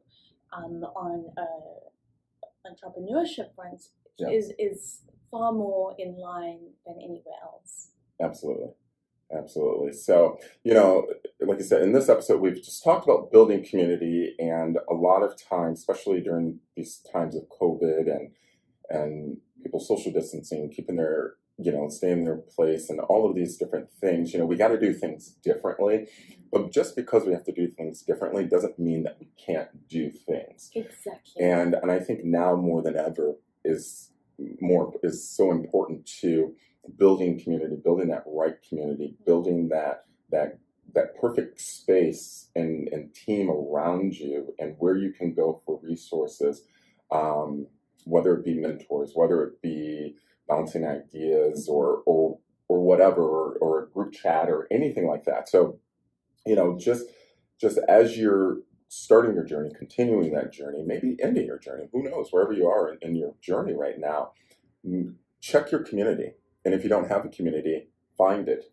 um, 0.54 0.84
on 0.84 1.26
a 1.38 2.70
entrepreneurship 2.70 3.54
front 3.56 3.90
Yeah. 4.18 4.30
is 4.30 4.54
is 4.58 5.02
far 5.32 5.52
more 5.52 5.96
in 5.98 6.18
line 6.18 6.74
than 6.86 6.96
anywhere 7.02 7.36
else. 7.44 7.92
Absolutely. 8.20 8.70
Absolutely. 9.32 9.92
So, 9.92 10.38
you 10.64 10.74
know, 10.74 11.08
like 11.42 11.58
I 11.58 11.64
said, 11.64 11.82
in 11.82 11.92
this 11.94 12.10
episode, 12.10 12.40
we've 12.42 12.62
just 12.62 12.84
talked 12.84 13.04
about 13.06 13.32
building 13.32 13.66
community, 13.66 14.36
and 14.40 14.78
a 14.88 14.94
lot 14.94 15.24
of 15.24 15.36
times, 15.36 15.80
especially 15.80 16.22
during 16.22 16.60
these 16.76 17.00
times 17.12 17.36
of 17.36 17.50
COVID 17.50 18.08
and 18.10 18.32
and 18.90 19.38
people 19.62 19.80
social 19.80 20.12
distancing, 20.12 20.70
keeping 20.70 20.96
their 20.96 21.34
you 21.58 21.72
know 21.72 21.88
staying 21.90 22.20
in 22.20 22.24
their 22.26 22.38
place, 22.38 22.90
and 22.90 23.00
all 23.00 23.30
of 23.30 23.36
these 23.36 23.58
different 23.58 23.90
things, 24.02 24.34
you 24.34 24.40
know, 24.40 24.46
we 24.46 24.56
got 24.56 24.70
to 24.70 24.80
do 24.80 24.94
things 24.94 25.36
differently. 25.44 26.08
But 26.52 26.72
just 26.72 26.96
because 26.96 27.26
we 27.26 27.34
have 27.34 27.44
to 27.46 27.52
do 27.52 27.68
things 27.68 28.02
differently 28.02 28.46
doesn't 28.46 28.80
mean 28.80 29.04
that 29.04 29.18
we 29.20 29.28
can't 29.44 29.88
do 29.90 30.10
things. 30.12 30.70
Exactly. 30.74 31.44
And 31.44 31.76
and 31.76 31.92
I 31.92 32.00
think 32.00 32.24
now 32.24 32.56
more 32.56 32.82
than 32.82 32.96
ever 32.96 33.36
is 33.64 34.12
more 34.60 34.94
is 35.04 35.28
so 35.28 35.52
important 35.52 36.06
to 36.22 36.56
building 36.98 37.40
community, 37.40 37.76
building 37.84 38.10
that 38.10 38.24
right 38.28 38.56
community, 38.68 39.16
building 39.26 39.70
that 39.70 40.06
that 40.32 40.60
that 40.94 41.20
perfect 41.20 41.60
space 41.60 42.50
and, 42.56 42.88
and 42.90 43.14
team 43.14 43.50
around 43.50 44.18
you 44.18 44.54
and 44.60 44.76
where 44.80 44.96
you 44.96 45.12
can 45.12 45.34
go 45.34 45.62
for 45.66 45.80
resources, 45.84 46.64
um, 47.12 47.68
whether 48.06 48.34
it 48.36 48.46
be 48.46 48.56
mentors, 48.56 49.12
whether 49.14 49.44
it 49.44 49.62
be 49.62 50.16
bouncing 50.48 50.86
ideas 50.86 51.68
or 51.70 52.04
or 52.06 52.40
or 52.68 52.82
whatever, 52.82 53.22
or, 53.22 53.58
or 53.60 53.84
a 53.84 53.90
group 53.90 54.14
chat 54.14 54.50
or 54.50 54.68
anything 54.72 55.08
like 55.08 55.26
that. 55.26 55.48
So, 55.50 55.80
you 56.46 56.56
know, 56.56 56.78
just 56.78 57.06
just 57.60 57.78
as 57.90 58.18
you're 58.18 58.60
starting 58.90 59.36
your 59.36 59.44
journey, 59.44 59.72
continuing 59.78 60.34
that 60.34 60.54
journey, 60.54 60.84
maybe 60.86 61.18
ending 61.22 61.46
your 61.46 61.60
journey, 61.60 61.90
who 61.92 62.04
knows, 62.04 62.30
wherever 62.32 62.54
you 62.54 62.68
are 62.68 62.94
in, 62.94 62.98
in 63.02 63.16
your 63.16 63.36
journey 63.42 63.74
right 63.74 64.00
now, 64.00 64.32
mm, 64.88 65.14
check 65.42 65.72
your 65.72 65.84
community. 65.84 66.32
And 66.64 66.74
if 66.74 66.84
you 66.84 66.90
don't 66.90 67.10
have 67.10 67.26
a 67.26 67.30
community, 67.30 67.90
find 68.18 68.48
it. 68.50 68.66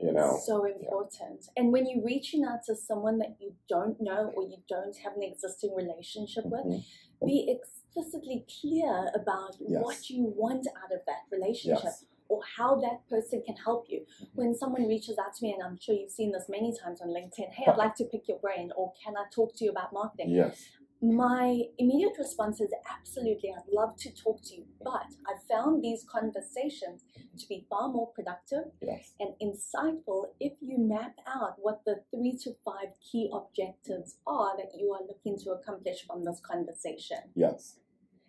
You 0.00 0.12
know, 0.12 0.38
so 0.44 0.64
important. 0.64 1.44
Yeah. 1.44 1.62
And 1.62 1.72
when 1.72 1.86
you're 1.88 2.04
reaching 2.04 2.44
out 2.44 2.60
to 2.66 2.76
someone 2.76 3.18
that 3.18 3.36
you 3.40 3.54
don't 3.68 4.00
know 4.00 4.32
or 4.36 4.44
you 4.44 4.58
don't 4.68 4.96
have 4.98 5.14
an 5.14 5.22
existing 5.22 5.74
relationship 5.74 6.44
mm-hmm. 6.44 6.70
with, 6.70 6.84
be 7.26 7.58
explicitly 7.58 8.44
clear 8.60 9.10
about 9.14 9.56
yes. 9.60 9.82
what 9.82 10.08
you 10.08 10.32
want 10.36 10.66
out 10.68 10.92
of 10.92 11.00
that 11.06 11.36
relationship. 11.36 11.84
Yes 11.84 12.04
or 12.30 12.42
how 12.58 12.78
that 12.78 13.00
person 13.08 13.42
can 13.42 13.56
help 13.56 13.86
you. 13.88 14.00
Mm-hmm. 14.00 14.24
When 14.34 14.54
someone 14.54 14.86
reaches 14.86 15.16
out 15.16 15.34
to 15.36 15.42
me, 15.42 15.50
and 15.52 15.62
I'm 15.62 15.78
sure 15.80 15.94
you've 15.94 16.10
seen 16.10 16.30
this 16.30 16.44
many 16.46 16.74
times 16.78 17.00
on 17.00 17.08
LinkedIn, 17.08 17.50
hey, 17.54 17.64
I'd 17.66 17.76
like 17.78 17.94
to 17.94 18.04
pick 18.04 18.28
your 18.28 18.38
brain, 18.38 18.70
or 18.76 18.92
can 19.02 19.14
I 19.16 19.24
talk 19.34 19.56
to 19.56 19.64
you 19.64 19.70
about 19.70 19.94
marketing? 19.94 20.32
Yes 20.34 20.68
my 21.00 21.62
immediate 21.78 22.14
response 22.18 22.60
is 22.60 22.70
absolutely, 22.90 23.50
I'd 23.50 23.72
love 23.72 23.96
to 23.98 24.10
talk 24.10 24.42
to 24.44 24.56
you, 24.56 24.64
but 24.82 25.06
I've 25.28 25.42
found 25.48 25.82
these 25.82 26.04
conversations 26.10 27.04
to 27.38 27.46
be 27.48 27.66
far 27.70 27.88
more 27.88 28.10
productive 28.14 28.72
yes. 28.82 29.12
and 29.20 29.34
insightful 29.40 30.26
if 30.40 30.54
you 30.60 30.76
map 30.78 31.14
out 31.26 31.54
what 31.58 31.82
the 31.86 32.02
three 32.10 32.36
to 32.42 32.54
five 32.64 32.94
key 33.00 33.30
objectives 33.32 34.16
are 34.26 34.56
that 34.56 34.72
you 34.76 34.92
are 34.92 35.06
looking 35.06 35.38
to 35.44 35.50
accomplish 35.50 36.04
from 36.04 36.24
this 36.24 36.40
conversation. 36.44 37.18
Yes. 37.36 37.76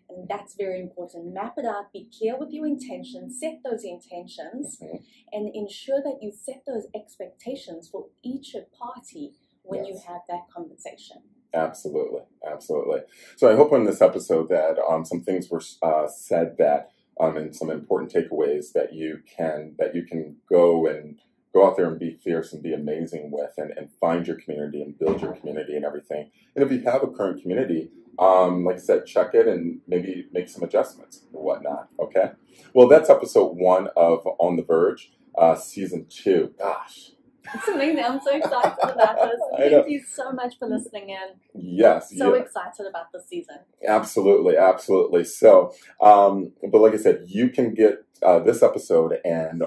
And 0.08 0.28
that's 0.28 0.54
very 0.54 0.80
important. 0.80 1.34
Map 1.34 1.54
it 1.56 1.64
out, 1.64 1.92
be 1.92 2.08
clear 2.16 2.38
with 2.38 2.50
your 2.52 2.66
intentions, 2.66 3.38
set 3.40 3.60
those 3.64 3.84
intentions, 3.84 4.78
mm-hmm. 4.80 4.96
and 5.32 5.54
ensure 5.54 6.02
that 6.02 6.18
you 6.20 6.32
set 6.32 6.62
those 6.66 6.86
expectations 6.94 7.88
for 7.90 8.06
each 8.22 8.54
party 8.78 9.32
when 9.62 9.84
yes. 9.84 9.88
you 9.88 10.00
have 10.06 10.22
that 10.28 10.46
conversation. 10.54 11.22
Absolutely, 11.52 12.22
absolutely. 12.46 13.00
So 13.36 13.50
I 13.50 13.56
hope 13.56 13.72
in 13.72 13.84
this 13.84 14.00
episode 14.00 14.48
that 14.50 14.78
um, 14.88 15.04
some 15.04 15.22
things 15.22 15.50
were 15.50 15.62
uh, 15.82 16.06
said 16.06 16.56
that 16.58 16.92
um, 17.20 17.36
and 17.36 17.54
some 17.54 17.70
important 17.70 18.12
takeaways 18.12 18.72
that 18.72 18.92
you 18.92 19.20
can 19.36 19.74
that 19.78 19.94
you 19.94 20.04
can 20.04 20.36
go 20.48 20.86
and 20.86 21.18
go 21.52 21.66
out 21.66 21.76
there 21.76 21.88
and 21.88 21.98
be 21.98 22.18
fierce 22.22 22.52
and 22.52 22.62
be 22.62 22.72
amazing 22.72 23.30
with 23.32 23.52
and, 23.58 23.72
and 23.76 23.90
find 24.00 24.26
your 24.26 24.36
community 24.36 24.80
and 24.82 24.98
build 24.98 25.20
your 25.20 25.34
community 25.34 25.74
and 25.74 25.84
everything. 25.84 26.30
And 26.54 26.64
if 26.64 26.70
you 26.70 26.82
have 26.82 27.02
a 27.02 27.08
current 27.08 27.42
community, 27.42 27.90
um, 28.18 28.64
like 28.64 28.76
I 28.76 28.80
said, 28.80 29.06
check 29.06 29.34
it 29.34 29.48
and 29.48 29.80
maybe 29.88 30.26
make 30.32 30.48
some 30.48 30.62
adjustments 30.62 31.26
or 31.32 31.42
whatnot. 31.42 31.88
Okay. 31.98 32.30
Well, 32.74 32.86
that's 32.86 33.10
episode 33.10 33.56
one 33.56 33.88
of 33.96 34.26
On 34.38 34.56
the 34.56 34.62
Verge, 34.62 35.12
uh, 35.36 35.56
season 35.56 36.06
two. 36.08 36.54
Gosh, 36.58 37.10
it's 37.54 37.68
amazing. 37.68 38.04
I'm 38.04 38.20
so 38.20 38.36
excited 38.36 38.76
about 38.82 39.16
this. 39.16 39.40
Thank 39.56 39.88
you 39.88 40.02
so 40.04 40.32
much 40.32 40.58
for 40.58 40.68
listening 40.68 41.10
in. 41.10 41.28
Yes. 41.54 42.12
So 42.16 42.34
yeah. 42.34 42.42
excited 42.42 42.86
about 42.88 43.12
the 43.12 43.22
season. 43.28 43.58
Absolutely. 43.86 44.56
Absolutely. 44.56 45.24
So, 45.24 45.72
um, 46.00 46.52
but 46.70 46.80
like 46.80 46.94
I 46.94 46.98
said, 46.98 47.24
you 47.26 47.48
can 47.48 47.74
get 47.74 48.04
uh, 48.22 48.38
this 48.40 48.62
episode 48.62 49.18
and 49.24 49.64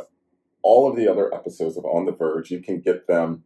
all 0.61 0.89
of 0.89 0.95
the 0.95 1.09
other 1.09 1.33
episodes 1.33 1.77
of 1.77 1.85
On 1.85 2.05
the 2.05 2.11
Verge. 2.11 2.51
You 2.51 2.61
can 2.61 2.79
get 2.79 3.07
them 3.07 3.43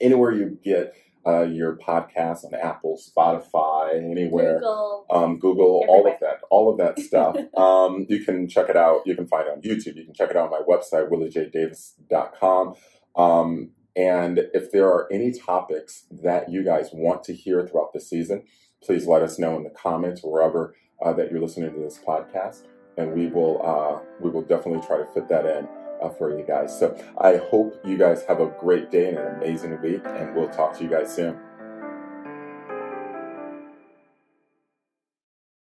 anywhere 0.00 0.32
you 0.32 0.58
get 0.62 0.94
uh, 1.26 1.42
your 1.42 1.76
podcast 1.76 2.44
on 2.44 2.54
Apple, 2.54 2.98
Spotify, 2.98 3.94
anywhere, 3.94 4.54
Google, 4.54 5.06
um, 5.10 5.38
Google 5.38 5.84
all 5.88 6.06
of 6.06 6.18
that, 6.20 6.40
all 6.50 6.70
of 6.70 6.78
that 6.78 6.98
stuff. 6.98 7.36
um, 7.56 8.06
you 8.08 8.24
can 8.24 8.48
check 8.48 8.68
it 8.68 8.76
out. 8.76 9.02
You 9.06 9.14
can 9.14 9.26
find 9.26 9.46
it 9.46 9.52
on 9.52 9.62
YouTube. 9.62 9.96
You 9.96 10.04
can 10.04 10.14
check 10.14 10.30
it 10.30 10.36
out 10.36 10.50
on 10.52 10.60
my 10.60 10.62
website, 10.68 11.08
williejdavis.com. 11.10 12.74
Um, 13.16 13.70
and 13.94 14.38
if 14.54 14.72
there 14.72 14.88
are 14.88 15.08
any 15.12 15.32
topics 15.32 16.04
that 16.10 16.50
you 16.50 16.64
guys 16.64 16.90
want 16.92 17.24
to 17.24 17.34
hear 17.34 17.66
throughout 17.66 17.92
the 17.92 18.00
season, 18.00 18.44
please 18.82 19.06
let 19.06 19.22
us 19.22 19.38
know 19.38 19.56
in 19.56 19.64
the 19.64 19.70
comments 19.70 20.22
wherever 20.22 20.74
uh, 21.04 21.12
that 21.12 21.30
you're 21.30 21.40
listening 21.40 21.72
to 21.72 21.78
this 21.78 21.98
podcast, 21.98 22.62
and 22.96 23.12
we 23.12 23.26
will 23.26 23.60
uh, 23.64 24.00
we 24.20 24.30
will 24.30 24.42
definitely 24.42 24.86
try 24.86 24.96
to 24.96 25.06
fit 25.12 25.28
that 25.28 25.44
in 25.44 25.68
uh, 26.02 26.08
for 26.10 26.36
you 26.36 26.44
guys. 26.44 26.76
So 26.78 26.96
I 27.18 27.36
hope 27.36 27.74
you 27.84 27.98
guys 27.98 28.24
have 28.24 28.40
a 28.40 28.46
great 28.58 28.90
day 28.90 29.08
and 29.08 29.18
an 29.18 29.36
amazing 29.36 29.80
week, 29.82 30.02
and 30.04 30.34
we'll 30.34 30.48
talk 30.48 30.76
to 30.78 30.84
you 30.84 30.90
guys 30.90 31.14
soon. 31.14 31.38